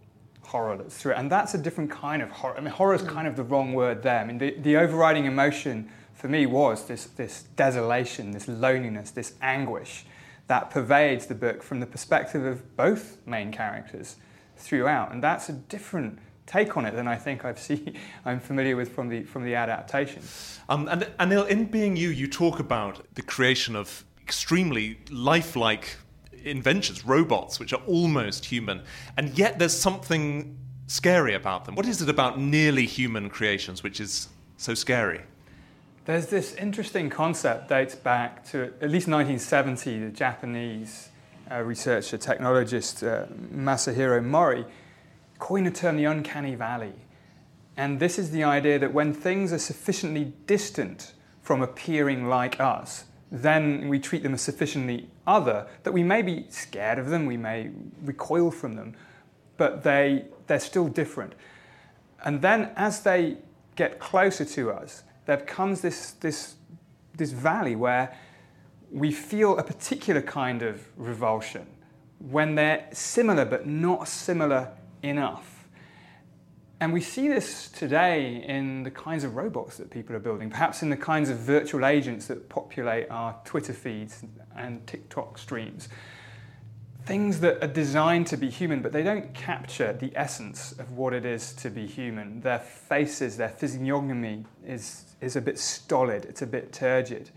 [0.41, 1.17] horror that's through it.
[1.17, 2.57] And that's a different kind of horror.
[2.57, 3.09] I mean, horror is mm.
[3.09, 4.19] kind of the wrong word there.
[4.19, 9.33] I mean, the, the overriding emotion for me was this, this desolation, this loneliness, this
[9.41, 10.05] anguish
[10.47, 14.15] that pervades the book from the perspective of both main characters
[14.55, 15.11] throughout.
[15.11, 16.17] And that's a different
[16.47, 17.95] take on it than I think I've seen,
[18.25, 20.23] I'm familiar with from the, from the adaptation.
[20.69, 25.97] Um, and Anil, in Being You, you talk about the creation of extremely lifelike
[26.43, 28.81] inventions, robots, which are almost human,
[29.17, 31.75] and yet there's something scary about them.
[31.75, 35.21] What is it about nearly human creations which is so scary?
[36.05, 39.99] There's this interesting concept dates back to at least 1970.
[40.05, 41.09] The Japanese
[41.51, 44.65] uh, researcher, technologist uh, Masahiro Mori
[45.39, 46.93] coined the term the uncanny valley.
[47.75, 53.05] And this is the idea that when things are sufficiently distant from appearing like us,
[53.31, 57.37] then we treat them as sufficiently other that we may be scared of them, we
[57.37, 57.69] may
[58.03, 58.95] recoil from them,
[59.57, 61.33] but they, they're still different.
[62.23, 63.37] And then as they
[63.75, 66.55] get closer to us, there comes this, this,
[67.15, 68.17] this valley where
[68.91, 71.67] we feel a particular kind of revulsion
[72.19, 74.71] when they're similar but not similar
[75.03, 75.57] enough.
[76.79, 80.83] And we see this today in the kinds of robots that people are building, perhaps
[80.83, 84.23] in the kinds of virtual agents that populate our Twitter feeds
[84.55, 85.89] and TikTok streams.
[87.05, 91.13] Things that are designed to be human, but they don't capture the essence of what
[91.13, 92.41] it is to be human.
[92.41, 97.31] Their faces, their physiognomy is, is a bit stolid, it's a bit turgid.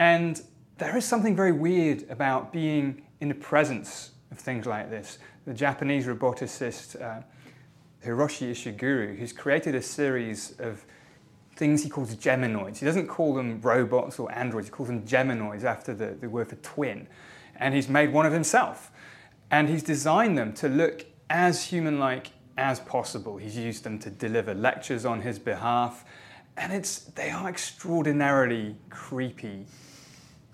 [0.00, 0.42] And
[0.78, 5.18] there is something very weird about being in the presence of things like this.
[5.46, 7.22] The Japanese roboticist uh,
[8.04, 10.84] Hiroshi Ishiguro, who's created a series of
[11.56, 12.78] things he calls geminoids.
[12.78, 16.48] He doesn't call them robots or androids, he calls them geminoids after the, the word
[16.48, 17.08] for twin.
[17.56, 18.90] And he's made one of himself.
[19.50, 23.38] And he's designed them to look as human like as possible.
[23.38, 26.04] He's used them to deliver lectures on his behalf.
[26.56, 29.66] And it's, they are extraordinarily creepy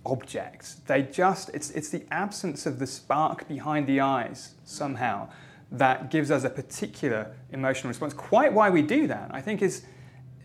[0.04, 0.76] objects.
[0.86, 5.28] They just, it's, it's the absence of the spark behind the eyes somehow
[5.70, 8.12] that gives us a particular emotional response.
[8.12, 9.84] Quite why we do that, I think, is,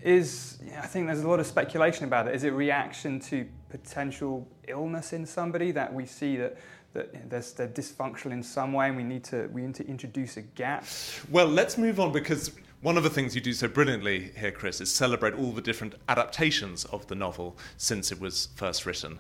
[0.04, 2.36] is I think there's a lot of speculation about it.
[2.36, 6.58] Is it reaction to potential illness in somebody that we see that,
[6.94, 10.38] that there's, they're dysfunctional in some way and we need, to, we need to introduce
[10.38, 10.86] a gap?
[11.30, 12.52] Well, let's move on because
[12.88, 15.94] one of the things you do so brilliantly here, Chris, is celebrate all the different
[16.08, 19.20] adaptations of the novel since it was first written.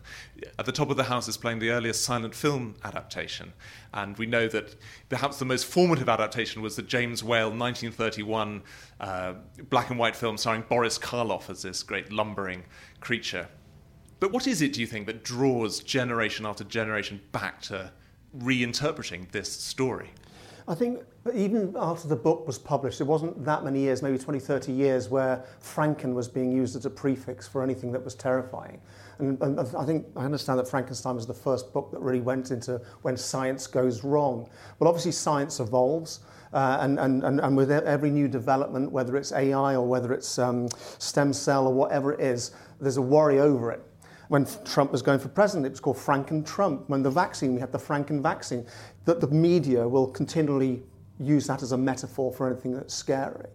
[0.57, 3.51] At the top of the house is playing the earliest silent film adaptation,
[3.93, 4.77] and we know that
[5.09, 8.63] perhaps the most formative adaptation was the James Whale 1931
[9.01, 9.33] uh,
[9.69, 12.63] black and white film starring Boris Karloff as this great lumbering
[13.01, 13.49] creature.
[14.21, 17.91] But what is it, do you think, that draws generation after generation back to
[18.33, 20.11] reinterpreting this story?
[20.69, 21.01] I think
[21.35, 25.09] even after the book was published, it wasn't that many years, maybe 20, 30 years,
[25.09, 28.81] where Franken was being used as a prefix for anything that was terrifying.
[29.19, 32.51] And, and I think I understand that Frankenstein was the first book that really went
[32.51, 34.49] into when science goes wrong.
[34.79, 36.19] Well, obviously, science evolves.
[36.53, 40.39] Uh, and, and, and, and with every new development, whether it's AI or whether it's
[40.39, 43.83] um, stem cell or whatever it is, there's a worry over it.
[44.29, 46.89] When Trump was going for president, it was called Franken Trump.
[46.89, 48.65] When the vaccine, we had the Franken vaccine.
[49.05, 50.83] That the media will continually
[51.19, 53.47] use that as a metaphor for anything that's scary.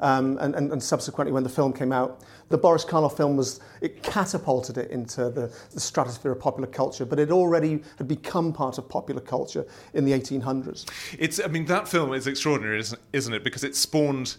[0.00, 3.60] Um, and, and, and, subsequently, when the film came out, the Boris Karloff film was
[3.82, 8.50] it catapulted it into the, the, stratosphere of popular culture, but it already had become
[8.50, 10.90] part of popular culture in the 1800s.
[11.18, 13.44] It's, I mean, that film is extraordinary, isn't it?
[13.44, 14.36] Because it spawned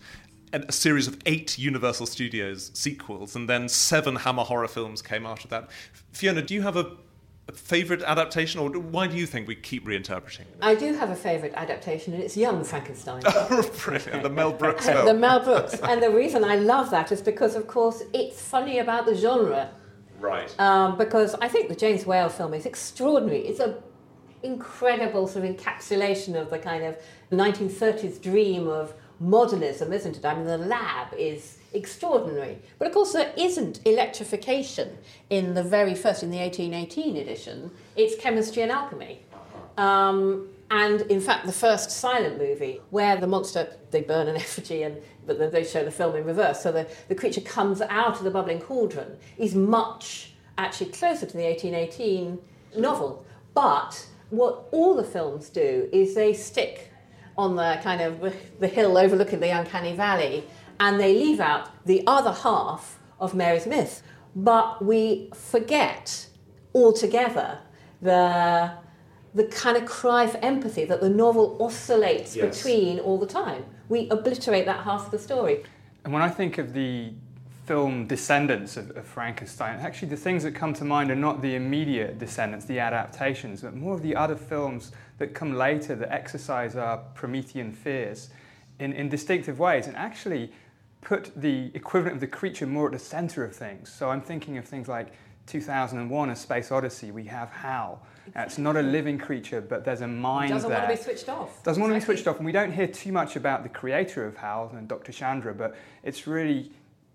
[0.51, 5.47] a series of eight Universal Studios sequels, and then seven Hammer horror films came after
[5.49, 5.69] that.
[6.11, 6.97] Fiona, do you have a,
[7.51, 10.45] a favourite adaptation, or why do you think we keep reinterpreting?
[10.61, 13.23] I do have a favourite adaptation, and it's Young Frankenstein.
[13.25, 14.23] oh, brilliant!
[14.23, 15.05] The Mel Brooks film.
[15.05, 18.79] the Mel Brooks, and the reason I love that is because, of course, it's funny
[18.79, 19.71] about the genre.
[20.19, 20.53] Right.
[20.59, 23.39] Um, because I think the James Whale film is extraordinary.
[23.39, 23.81] It's a
[24.43, 26.97] incredible sort of encapsulation of the kind of
[27.31, 30.25] 1930s dream of modernism, isn't it?
[30.25, 32.57] I mean, the lab is extraordinary.
[32.79, 34.97] But of course, there isn't electrification
[35.29, 37.71] in the very first, in the 1818 edition.
[37.95, 39.23] It's chemistry and alchemy.
[39.77, 44.83] Um, And in fact, the first silent movie where the monster, they burn an effigy,
[44.83, 44.97] and
[45.27, 46.63] but they show the film in reverse.
[46.63, 51.37] So the, the creature comes out of the bubbling cauldron is much actually closer to
[51.37, 52.39] the 1818
[52.77, 53.25] novel.
[53.53, 56.90] But what all the films do is they stick
[57.37, 60.43] on the kind of the hill overlooking the uncanny valley
[60.79, 64.01] and they leave out the other half of Mary's myth.
[64.35, 66.27] But we forget
[66.73, 67.59] altogether
[68.01, 68.71] the
[69.33, 72.57] the kind of cry for empathy that the novel oscillates Yes.
[72.57, 73.63] between all the time.
[73.87, 75.63] We obliterate that half of the story.
[76.03, 77.13] And when I think of the
[77.65, 81.55] film descendants of, of Frankenstein, actually the things that come to mind are not the
[81.55, 86.75] immediate descendants, the adaptations, but more of the other films that come later that exercise
[86.75, 88.29] our Promethean fears
[88.79, 90.51] in, in distinctive ways and actually
[91.01, 93.91] put the equivalent of the creature more at the center of things.
[93.91, 95.13] So I'm thinking of things like
[95.45, 98.01] 2001 A Space Odyssey, we have Hal.
[98.33, 100.79] Now, it's not a living creature, but there's a mind Doesn't there.
[100.79, 101.63] want to be switched off.
[101.63, 104.25] Doesn't want to be switched off, and we don't hear too much about the creator
[104.25, 105.11] of HAL and Dr.
[105.11, 106.71] Chandra, but it's really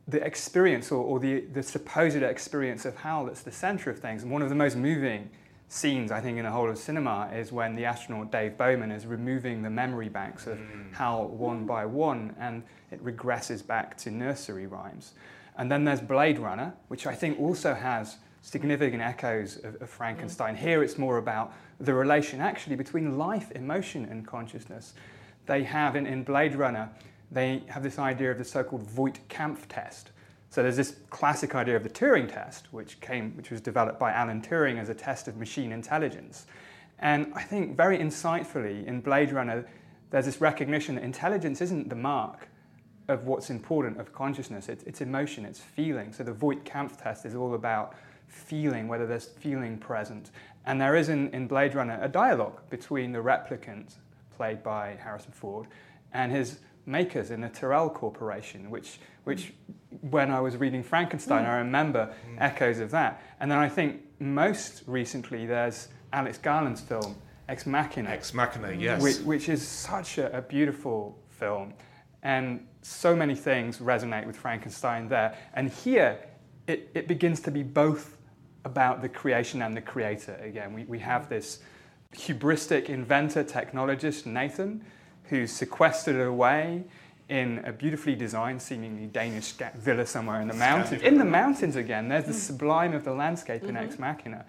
[0.06, 4.22] the experience or, or the, the supposed experience of HAL that's the center of things.
[4.22, 5.30] And one of the most moving
[5.68, 9.06] scenes, I think, in the whole of cinema is when the astronaut Dave Bowman is
[9.06, 10.94] removing the memory banks of mm.
[10.94, 15.14] HAL one by one, and it regresses back to nursery rhymes.
[15.58, 20.54] And then there's Blade Runner, which I think also has significant echoes of, of Frankenstein.
[20.54, 20.58] Mm.
[20.58, 24.94] Here it's more about the relation actually between life, emotion, and consciousness.
[25.46, 26.90] They have in, in Blade Runner,
[27.32, 30.12] they have this idea of the so-called Voight-Kampff test.
[30.50, 34.12] So there's this classic idea of the Turing test, which came, which was developed by
[34.12, 36.46] Alan Turing as a test of machine intelligence.
[36.98, 39.66] And I think very insightfully in Blade Runner,
[40.10, 42.48] there's this recognition that intelligence isn't the mark
[43.08, 44.68] of what's important of consciousness.
[44.68, 46.12] It's, it's emotion, it's feeling.
[46.12, 47.94] So the Voight-Kampff test is all about
[48.28, 50.30] feeling, whether there's feeling present.
[50.64, 53.94] And there is in, in Blade Runner a dialogue between the replicant,
[54.36, 55.66] played by Harrison Ford,
[56.12, 59.52] and his makers in the Tyrell Corporation, which, which
[59.90, 60.10] hmm.
[60.10, 61.50] when I was reading Frankenstein, hmm.
[61.50, 62.36] I remember hmm.
[62.38, 63.22] echoes of that.
[63.40, 67.16] And then I think most recently there's Alex Garland's film,
[67.48, 68.10] Ex Machina.
[68.10, 69.02] Ex Machina, yes.
[69.02, 71.74] Which, which is such a, a beautiful film.
[72.22, 75.36] And so many things resonate with Frankenstein there.
[75.54, 76.18] And here,
[76.66, 78.16] it, it begins to be both
[78.64, 80.72] about the creation and the creator again.
[80.72, 81.60] We, we have this
[82.14, 84.84] hubristic inventor, technologist, Nathan,
[85.28, 86.84] who's sequestered away
[87.28, 91.02] in a beautifully designed, seemingly Danish villa somewhere in the mountains.
[91.02, 94.44] In the mountains again, there's the sublime of the landscape in Ex Machina.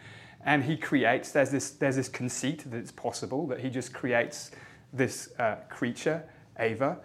[0.46, 4.52] And he creates, there's this, there's this conceit that it's possible, that he just creates
[4.94, 6.24] this uh, creature,
[6.60, 7.00] Ava.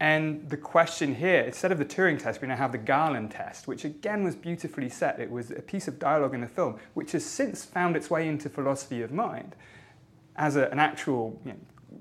[0.00, 3.68] And the question here, instead of the Turing test, we now have the Garland test,
[3.68, 5.20] which again was beautifully set.
[5.20, 8.26] It was a piece of dialogue in the film, which has since found its way
[8.26, 9.54] into philosophy of mind
[10.34, 11.58] as a, an actual, you know,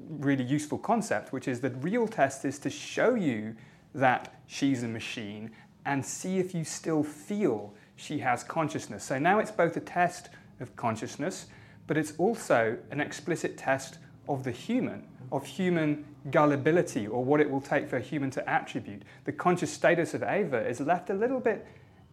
[0.10, 3.56] really useful concept, which is the real test is to show you
[3.94, 5.52] that she's a machine
[5.86, 9.04] and see if you still feel she has consciousness.
[9.04, 10.30] So now it's both a test
[10.60, 11.48] of consciousness,
[11.88, 13.98] but it's also an explicit test
[14.28, 18.50] of the human, of human gullibility, or what it will take for a human to
[18.50, 19.02] attribute.
[19.26, 21.66] The conscious status of Ava is left a little bit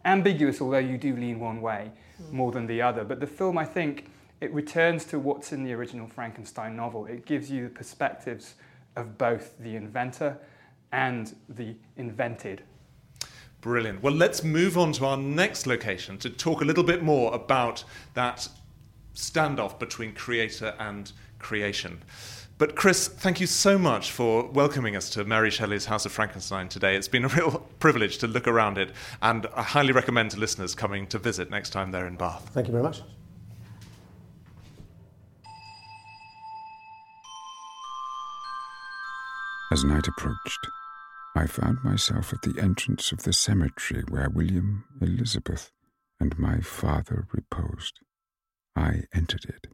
[0.05, 2.35] ambiguous, although you do lean one way hmm.
[2.35, 3.03] more than the other.
[3.03, 4.09] But the film, I think,
[4.41, 7.05] it returns to what's in the original Frankenstein novel.
[7.05, 8.55] It gives you the perspectives
[8.95, 10.37] of both the inventor
[10.91, 12.63] and the invented.
[13.61, 14.01] Brilliant.
[14.01, 17.83] Well, let's move on to our next location to talk a little bit more about
[18.13, 18.47] that
[19.13, 22.01] standoff between creator and creation.
[22.57, 26.67] But Chris, thank you so much for welcoming us to Mary Shelley's House of Frankenstein
[26.67, 26.95] today.
[26.95, 30.75] It's been a real privilege to look around it, and I highly recommend to listeners
[30.75, 32.51] coming to visit next time they're in Bath.
[32.53, 33.01] Thank you very much.
[39.71, 40.67] As night approached,
[41.35, 45.71] I found myself at the entrance of the cemetery where William, Elizabeth,
[46.19, 47.99] and my father reposed.
[48.75, 49.67] I entered it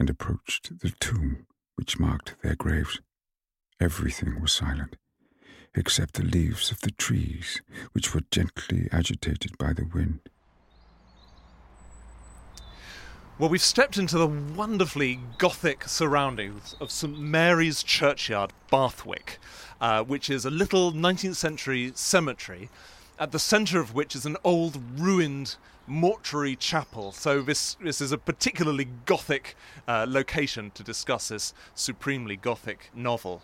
[0.00, 3.00] and approached the tomb which marked their graves.
[3.78, 4.96] Everything was silent,
[5.74, 7.60] except the leaves of the trees,
[7.92, 10.20] which were gently agitated by the wind.
[13.38, 19.38] Well, we've stepped into the wonderfully Gothic surroundings of St Mary's Churchyard, Bathwick,
[19.80, 22.68] uh, which is a little 19th century cemetery,
[23.16, 25.54] at the centre of which is an old ruined
[25.86, 27.12] mortuary chapel.
[27.12, 29.54] So, this, this is a particularly Gothic
[29.86, 33.42] uh, location to discuss this supremely Gothic novel.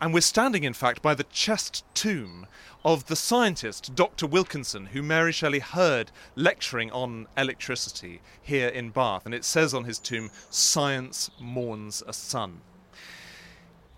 [0.00, 2.46] And we're standing, in fact, by the chest tomb
[2.84, 4.26] of the scientist, Dr.
[4.26, 9.24] Wilkinson, who Mary Shelley heard lecturing on electricity here in Bath.
[9.24, 12.60] And it says on his tomb, Science mourns a son.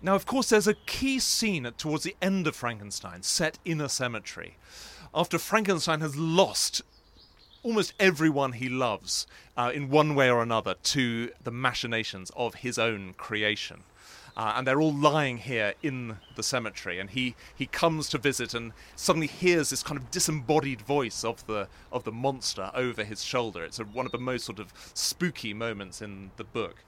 [0.01, 3.89] Now, of course, there's a key scene towards the end of Frankenstein set in a
[3.89, 4.57] cemetery.
[5.13, 6.83] After Frankenstein has lost
[7.63, 9.27] almost everyone he loves
[9.57, 13.83] uh, in one way or another to the machinations of his own creation.
[14.37, 16.99] Uh, and they're all lying here in the cemetery.
[16.99, 21.45] And he, he comes to visit and suddenly hears this kind of disembodied voice of
[21.47, 23.65] the of the monster over his shoulder.
[23.65, 26.83] It's a, one of the most sort of spooky moments in the book.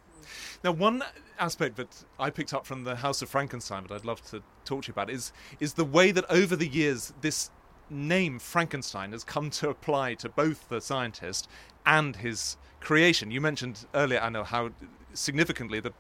[0.64, 1.04] Now, one
[1.40, 4.84] aspect that I picked up from the House of Frankenstein, but I'd love to talk
[4.84, 7.50] to you about, is is the way that over the years this
[7.90, 11.50] name Frankenstein has come to apply to both the scientist
[11.84, 13.32] and his creation.
[13.32, 14.70] You mentioned earlier, I know how
[15.14, 15.94] significantly the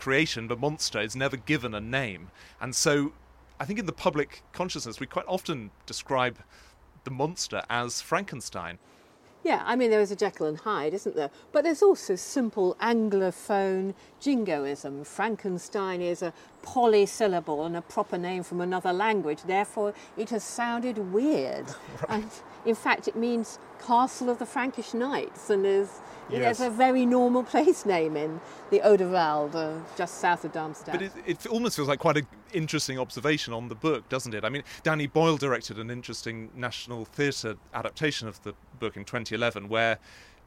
[0.00, 2.30] creation, the monster, is never given a name,
[2.60, 3.12] and so
[3.60, 6.38] I think in the public consciousness we quite often describe
[7.04, 8.78] the monster as Frankenstein.
[9.42, 11.30] Yeah, I mean, there is a Jekyll and Hyde, isn't there?
[11.52, 15.04] But there's also simple Anglophone jingoism.
[15.04, 16.32] Frankenstein is a
[16.62, 21.66] polysyllable and a proper name from another language, therefore, it has sounded weird.
[22.08, 22.22] Right.
[22.22, 22.30] And
[22.64, 26.00] in fact, it means Castle of the Frankish Knights and is
[26.38, 26.58] yes.
[26.58, 30.94] there's a very normal place name in the Odenwald, just south of Darmstadt.
[30.94, 34.44] But it, it almost feels like quite an interesting observation on the book, doesn't it?
[34.44, 39.68] I mean, Danny Boyle directed an interesting National Theatre adaptation of the book in 2011
[39.68, 39.98] where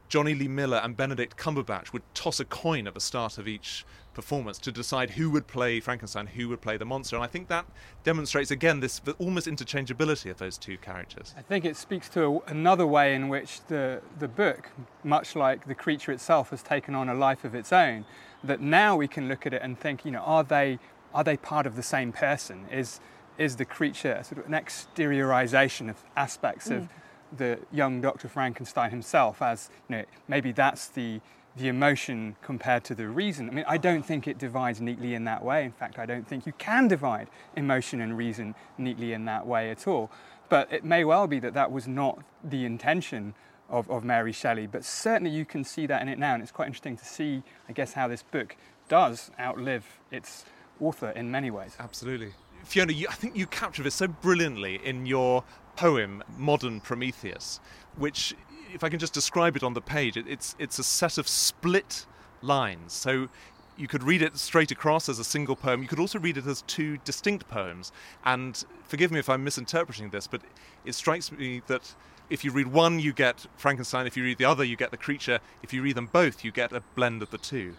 [0.08, 3.84] Jonny Lee Miller and Benedict Cumberbatch would toss a coin at the start of each
[4.14, 7.16] performance to decide who would play Frankenstein, who would play the monster.
[7.16, 7.66] And I think that
[8.04, 11.34] demonstrates again this almost interchangeability of those two characters.
[11.36, 14.70] I think it speaks to a, another way in which the, the book,
[15.02, 18.04] much like the creature itself, has taken on a life of its own.
[18.42, 20.78] That now we can look at it and think, you know, are they
[21.12, 22.66] are they part of the same person?
[22.70, 23.00] Is
[23.38, 26.76] is the creature sort of an exteriorization of aspects mm.
[26.76, 26.88] of
[27.36, 28.28] the young Dr.
[28.28, 31.20] Frankenstein himself as, you know, maybe that's the,
[31.56, 33.48] the emotion compared to the reason.
[33.48, 35.64] I mean, I don't think it divides neatly in that way.
[35.64, 39.70] In fact, I don't think you can divide emotion and reason neatly in that way
[39.70, 40.10] at all.
[40.48, 43.34] But it may well be that that was not the intention
[43.68, 46.34] of, of Mary Shelley, but certainly you can see that in it now.
[46.34, 48.56] And it's quite interesting to see, I guess, how this book
[48.88, 50.44] does outlive its
[50.80, 51.76] author in many ways.
[51.78, 52.32] Absolutely.
[52.64, 55.44] Fiona, you, I think you capture this so brilliantly in your
[55.76, 57.60] poem, Modern Prometheus,
[57.96, 58.34] which,
[58.72, 61.28] if I can just describe it on the page, it, it's, it's a set of
[61.28, 62.06] split
[62.42, 62.92] lines.
[62.92, 63.28] So
[63.76, 65.82] you could read it straight across as a single poem.
[65.82, 67.92] You could also read it as two distinct poems.
[68.24, 70.42] And forgive me if I'm misinterpreting this, but
[70.84, 71.94] it strikes me that
[72.30, 74.06] if you read one, you get Frankenstein.
[74.06, 75.40] If you read the other, you get the creature.
[75.62, 77.74] If you read them both, you get a blend of the two.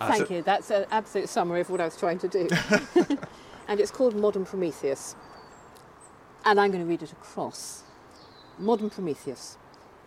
[0.00, 0.42] Uh, Thank so you.
[0.42, 2.48] That's an absolute summary of what I was trying to do.
[3.68, 5.16] and it's called Modern Prometheus
[6.44, 7.82] and I'm going to read it across.
[8.58, 9.56] Modern Prometheus.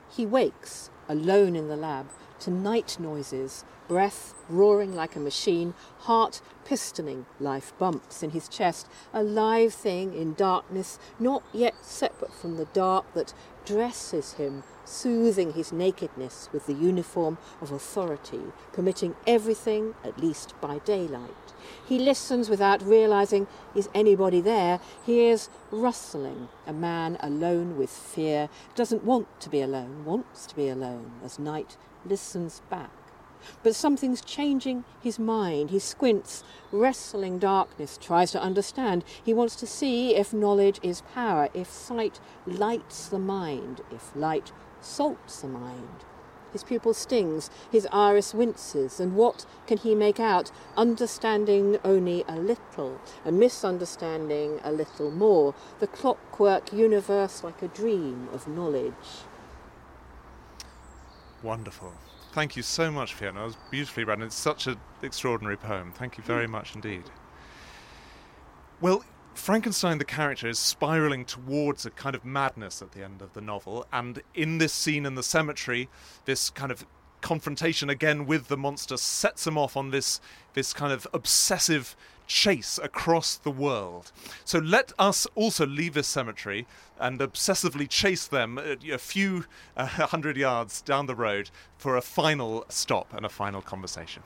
[0.10, 2.10] He wakes, alone in the lab,
[2.42, 8.88] to night noises, breath roaring like a machine, heart pistoning, life bumps in his chest,
[9.14, 13.34] a live thing in darkness, not yet separate from the dark that
[13.66, 18.42] dresses him, soothing his nakedness with the uniform of authority,
[18.74, 21.45] permitting everything, at least by daylight.
[21.86, 24.80] He listens without realizing is anybody there.
[25.06, 26.50] He Hears rustling.
[26.68, 31.40] A man alone with fear doesn't want to be alone, wants to be alone as
[31.40, 32.92] night listens back.
[33.64, 35.70] But something's changing his mind.
[35.70, 39.04] He squints, wrestling darkness, tries to understand.
[39.24, 44.52] He wants to see if knowledge is power, if sight lights the mind, if light
[44.82, 46.06] salts the mind.
[46.56, 50.52] His pupil stings, his iris winces, and what can he make out?
[50.78, 55.54] Understanding only a little, and misunderstanding a little more.
[55.82, 58.94] The clockwork universe like a dream of knowledge.
[61.44, 61.92] Wonderful.
[62.32, 63.42] Thank you so much, Fiona.
[63.42, 64.24] It was beautifully written.
[64.24, 65.92] It's such an extraordinary poem.
[65.92, 66.52] Thank you very mm.
[66.52, 67.04] much indeed.
[68.80, 69.04] Well,
[69.36, 73.42] Frankenstein, the character, is spiraling towards a kind of madness at the end of the
[73.42, 75.90] novel, and in this scene in the cemetery,
[76.26, 76.86] this kind of
[77.22, 80.22] confrontation again with the monster sets him off on this
[80.54, 81.96] this kind of obsessive
[82.28, 84.12] chase across the world.
[84.44, 86.66] So let us also leave this cemetery
[87.00, 89.46] and obsessively chase them a few
[89.76, 94.24] uh, hundred yards down the road for a final stop and a final conversation.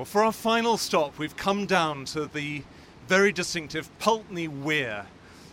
[0.00, 2.62] Well, for our final stop, we've come down to the
[3.06, 5.04] very distinctive Pulteney Weir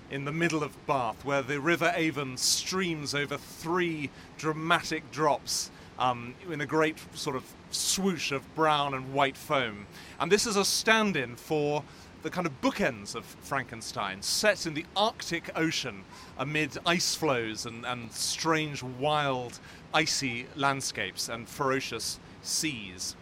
[0.10, 5.69] in the middle of Bath, where the River Avon streams over three dramatic drops
[5.99, 9.86] um, in a great sort of swoosh of brown and white foam.
[10.18, 11.84] And this is a stand in for
[12.24, 16.06] the kind of bookends of Frankenstein, set in the Arctic Ocean
[16.38, 19.60] amid ice floes and, and strange, wild,
[19.94, 23.18] icy landscapes and ferocious seas.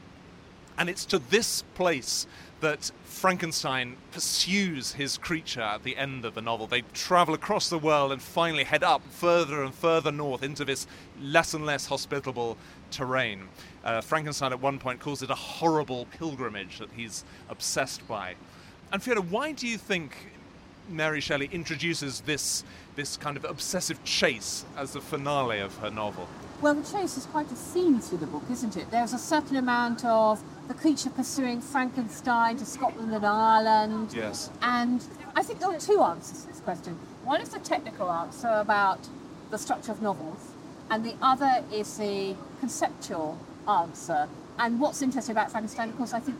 [0.77, 2.27] And it's to this place
[2.61, 6.67] that Frankenstein pursues his creature at the end of the novel.
[6.67, 10.87] They travel across the world and finally head up further and further north into this
[11.21, 12.57] less and less hospitable
[12.91, 13.47] terrain.
[13.83, 18.35] Uh, Frankenstein at one point calls it a horrible pilgrimage that he's obsessed by.
[18.91, 20.15] And Fiona, why do you think
[20.89, 22.63] Mary Shelley introduces this
[22.95, 26.27] this kind of obsessive chase as the finale of her novel?
[26.65, 28.89] Well, the chase is quite a theme through the book, isn't it?
[28.89, 34.11] There's a certain amount of the creature pursuing Frankenstein to Scotland and Ireland.
[34.15, 34.49] Yes.
[34.63, 35.05] And
[35.35, 36.97] I think there are two answers to this question.
[37.23, 38.97] One is the technical answer about
[39.51, 40.39] the structure of novels,
[40.89, 43.37] and the other is the conceptual
[43.67, 44.27] answer.
[44.57, 46.39] And what's interesting about Frankenstein, of course, I think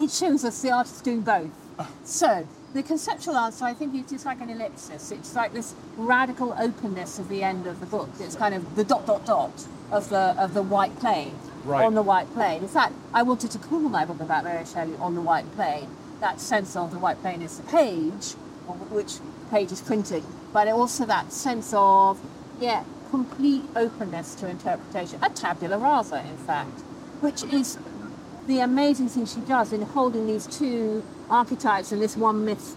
[0.00, 1.50] it shows us the artist doing both.
[1.78, 1.90] Ah.
[2.02, 5.10] So, the conceptual answer, I think, is just like an ellipsis.
[5.10, 8.08] It's like this radical openness of the end of the book.
[8.20, 11.34] It's kind of the dot, dot, dot of the of the white plane
[11.64, 11.84] Right.
[11.84, 12.62] on the white plane.
[12.62, 15.88] In fact, I wanted to call my book about Mary Shelley on the white plane.
[16.20, 18.34] That sense of the white plane is the page,
[18.68, 19.14] on which
[19.50, 20.22] page is printed,
[20.52, 22.20] but also that sense of,
[22.60, 26.80] yeah, complete openness to interpretation, a tabula rasa, in fact,
[27.20, 27.78] which is
[28.46, 32.76] the amazing thing she does in holding these two archetypes and this one myth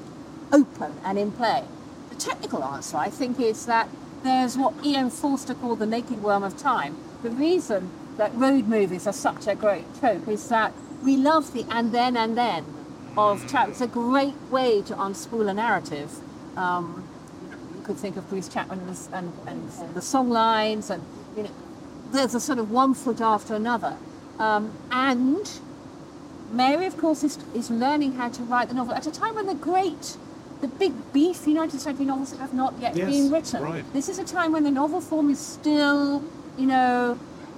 [0.51, 1.63] open and in play.
[2.09, 3.89] The technical answer, I think, is that
[4.23, 6.97] there's what Ian Forster called the naked worm of time.
[7.23, 10.73] The reason that road movies are such a great trope is that
[11.03, 12.65] we love the and then and then
[13.17, 13.69] of trope.
[13.69, 16.11] It's a great way to unspool a narrative.
[16.55, 17.07] Um,
[17.75, 21.03] you could think of Bruce Chatwin and, and, and the song lines, and
[21.35, 21.51] you know,
[22.11, 23.97] there's a sort of one foot after another.
[24.39, 25.49] Um, and
[26.51, 29.45] Mary, of course, is, is learning how to write the novel at a time when
[29.45, 30.17] the great,
[30.61, 33.63] the big beef United Century novels have not yet Yes, been written.
[33.63, 33.93] right.
[33.93, 36.23] This is a time when the novel form is still,
[36.57, 37.17] you know,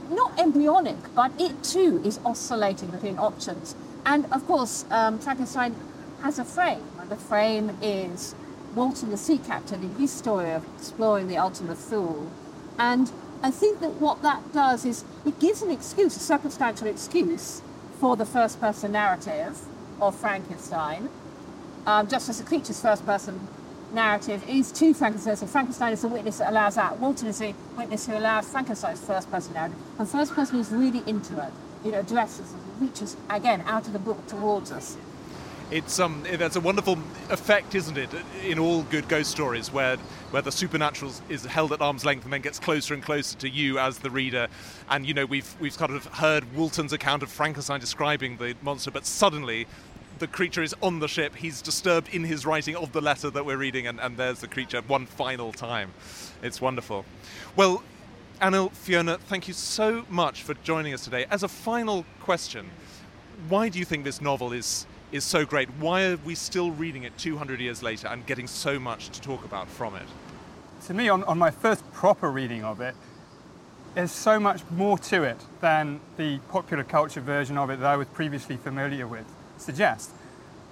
[0.10, 3.76] not embryonic, but it too is oscillating between options.
[4.06, 5.76] And of course, um, Frankenstein
[6.22, 8.36] has a frame, and the frame is
[8.76, 12.30] Walton, the sea captain, in his story of exploring the ultimate fool.
[12.78, 13.12] And
[13.42, 17.62] I think that what that does is it gives an excuse, a circumstantial excuse,
[18.00, 19.58] for the first person narrative
[20.02, 21.10] of Frankenstein,
[21.86, 23.40] um, just as the creature's first person
[23.94, 25.38] narrative is to Frankenstein.
[25.38, 27.00] So Frankenstein is the witness that allows that.
[27.00, 29.78] Walton is the witness who allows Frankenstein's first person narrative.
[29.98, 31.54] And first person is really intimate.
[31.86, 34.98] It it addresses and reaches, again, out of the book towards us.
[35.76, 36.98] It's um, that's a wonderful
[37.30, 38.10] effect, isn't it?
[38.46, 39.98] In all good ghost stories, where
[40.32, 43.50] where the supernatural is held at arm's length and then gets closer and closer to
[43.50, 44.48] you as the reader.
[44.90, 48.90] And you know, we've we've kind of heard Walton's account of Frankenstein describing the monster,
[48.90, 49.68] but suddenly.
[50.18, 51.36] The creature is on the ship.
[51.36, 54.48] He's disturbed in his writing of the letter that we're reading, and, and there's the
[54.48, 55.92] creature one final time.
[56.42, 57.04] It's wonderful.
[57.58, 57.84] Well,
[58.42, 61.26] Anil, Fiona, thank you so much for joining us today.
[61.30, 62.70] As a final question,
[63.50, 65.70] why do you think this novel is is so great?
[65.80, 69.46] Why are we still reading it 200 years later and getting so much to talk
[69.46, 70.04] about from it?
[70.88, 72.96] To me, on, on my first proper reading of it,
[73.94, 77.96] there's so much more to it than the popular culture version of it that I
[77.96, 79.26] was previously familiar with
[79.58, 80.12] suggests.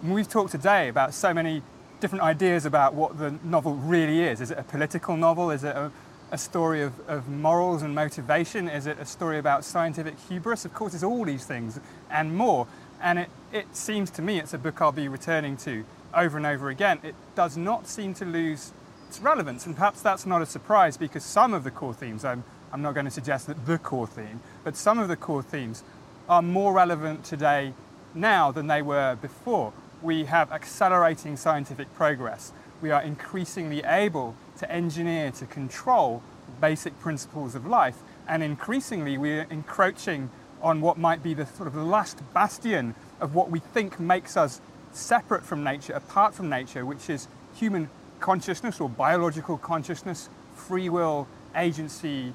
[0.02, 1.62] And we've talked today about so many
[2.02, 4.42] different ideas about what the novel really is.
[4.42, 5.52] Is it a political novel?
[5.52, 5.90] Is it a,
[6.32, 8.68] a story of, of morals and motivation?
[8.68, 10.66] Is it a story about scientific hubris?
[10.66, 11.80] Of course, it's all these things
[12.12, 12.68] and more.
[13.04, 15.84] And it, it seems to me it's a book I'll be returning to
[16.16, 17.00] over and over again.
[17.04, 18.72] It does not seem to lose
[19.10, 22.46] its relevance, and perhaps that's not a surprise because some of the core themes, I'm,
[22.72, 25.84] I'm not going to suggest that the core theme, but some of the core themes
[26.30, 27.74] are more relevant today
[28.16, 29.74] now than they were before.
[30.02, 32.54] We have accelerating scientific progress.
[32.82, 36.24] We are increasingly able to engineer, to control
[36.62, 37.98] basic principles of life,
[38.28, 40.30] and increasingly we're encroaching
[40.64, 44.62] on what might be the sort of last bastion of what we think makes us
[44.94, 51.28] separate from nature, apart from nature, which is human consciousness or biological consciousness, free will,
[51.56, 52.34] agency.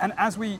[0.00, 0.58] And as we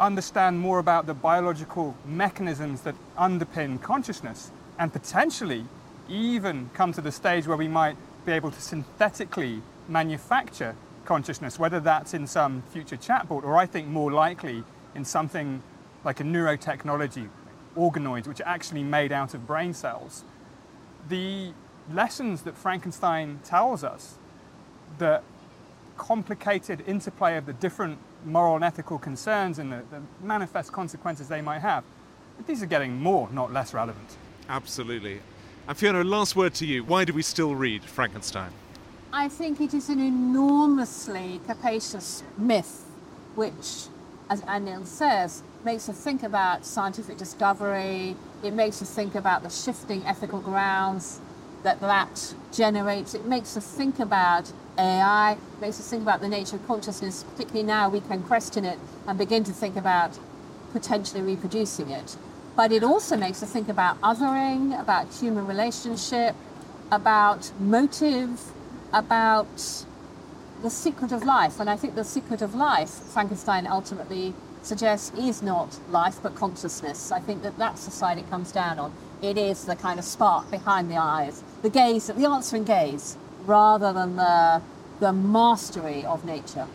[0.00, 5.64] understand more about the biological mechanisms that underpin consciousness, and potentially
[6.08, 7.96] even come to the stage where we might
[8.26, 10.74] be able to synthetically manufacture
[11.04, 14.64] consciousness, whether that's in some future chatbot or I think more likely
[14.94, 15.62] in something
[16.04, 17.28] like a neurotechnology,
[17.76, 20.24] organoids, which are actually made out of brain cells.
[21.08, 21.52] The
[21.92, 24.16] lessons that Frankenstein tells us,
[24.98, 25.22] the
[25.96, 31.40] complicated interplay of the different moral and ethical concerns and the, the manifest consequences they
[31.40, 31.84] might have,
[32.46, 34.16] these are getting more, not less relevant.
[34.48, 35.20] Absolutely.
[35.68, 36.82] And Fiona, last word to you.
[36.82, 38.50] Why do we still read Frankenstein?
[39.12, 42.84] I think it is an enormously capacious myth,
[43.34, 43.86] which,
[44.30, 48.16] as Anil says, makes us think about scientific discovery.
[48.42, 51.20] It makes us think about the shifting ethical grounds
[51.62, 53.14] that that generates.
[53.14, 55.32] It makes us think about AI.
[55.32, 57.24] It makes us think about the nature of consciousness.
[57.24, 60.18] Particularly now, we can question it and begin to think about
[60.72, 62.16] potentially reproducing it.
[62.56, 66.34] But it also makes us think about othering, about human relationship,
[66.90, 68.52] about motive,
[68.92, 69.84] about
[70.62, 71.60] the secret of life.
[71.60, 77.12] And I think the secret of life, Frankenstein ultimately suggests, is not life but consciousness.
[77.12, 78.92] I think that that's the side it comes down on.
[79.20, 83.92] It is the kind of spark behind the eyes, the gaze, the answering gaze, rather
[83.92, 84.62] than the,
[85.00, 86.66] the mastery of nature.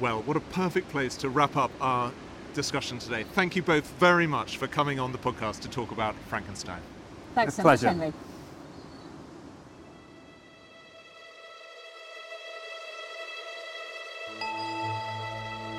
[0.00, 2.12] Well, what a perfect place to wrap up our
[2.54, 3.24] discussion today.
[3.34, 6.80] Thank you both very much for coming on the podcast to talk about Frankenstein.
[7.34, 7.82] Thanks so much,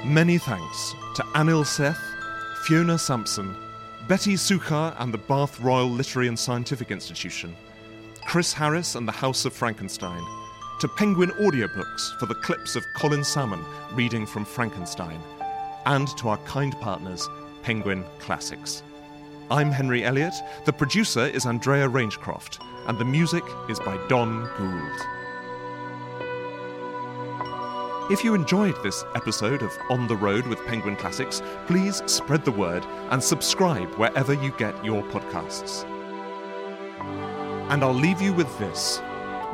[0.06, 2.00] Many thanks to Anil Seth,
[2.64, 3.56] Fiona Sampson,
[4.08, 7.56] Betty Suchar and the Bath Royal Literary and Scientific Institution,
[8.26, 10.24] Chris Harris and the House of Frankenstein,
[10.80, 15.20] to Penguin Audiobooks for the clips of Colin Salmon reading from Frankenstein,
[15.88, 17.28] and to our kind partners,
[17.64, 18.84] Penguin Classics.
[19.50, 25.17] I'm Henry Elliott, the producer is Andrea Rangecroft, and the music is by Don Gould.
[28.10, 32.52] If you enjoyed this episode of On the Road with Penguin Classics, please spread the
[32.52, 35.84] word and subscribe wherever you get your podcasts.
[37.70, 39.00] And I'll leave you with this.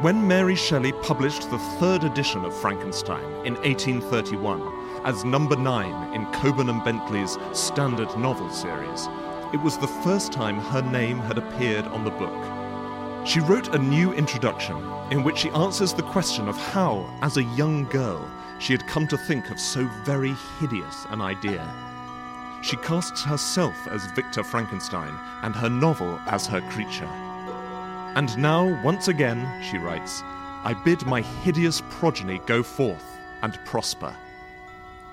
[0.02, 6.32] When Mary Shelley published the third edition of Frankenstein in 1831 as number nine in
[6.34, 9.08] Colburn and Bentley's standard novel series,
[9.52, 12.63] it was the first time her name had appeared on the book.
[13.26, 14.76] She wrote a new introduction
[15.10, 18.30] in which she answers the question of how, as a young girl,
[18.60, 21.66] she had come to think of so very hideous an idea.
[22.62, 27.10] She casts herself as Victor Frankenstein and her novel as her creature.
[28.16, 30.22] And now, once again, she writes,
[30.66, 33.06] I bid my hideous progeny go forth
[33.42, 34.14] and prosper.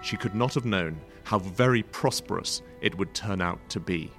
[0.02, 4.10] She could not have known how very prosperous it would turn out to be.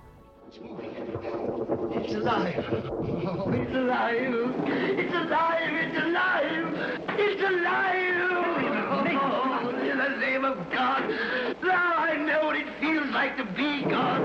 [2.03, 2.65] It's alive.
[2.72, 4.34] Oh, it's alive.
[4.65, 5.73] It's alive.
[5.84, 7.02] It's alive.
[7.19, 8.32] It's alive.
[9.14, 11.10] Oh, in the name of God.
[11.64, 14.22] Now I know what it feels like to be God.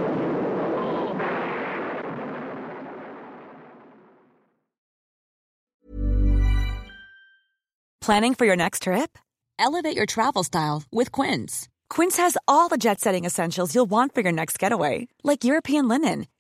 [8.01, 9.19] Planning for your next trip?
[9.59, 11.69] Elevate your travel style with Quince.
[11.91, 15.89] Quince has all the jet setting essentials you'll want for your next getaway, like European
[15.89, 16.27] linen,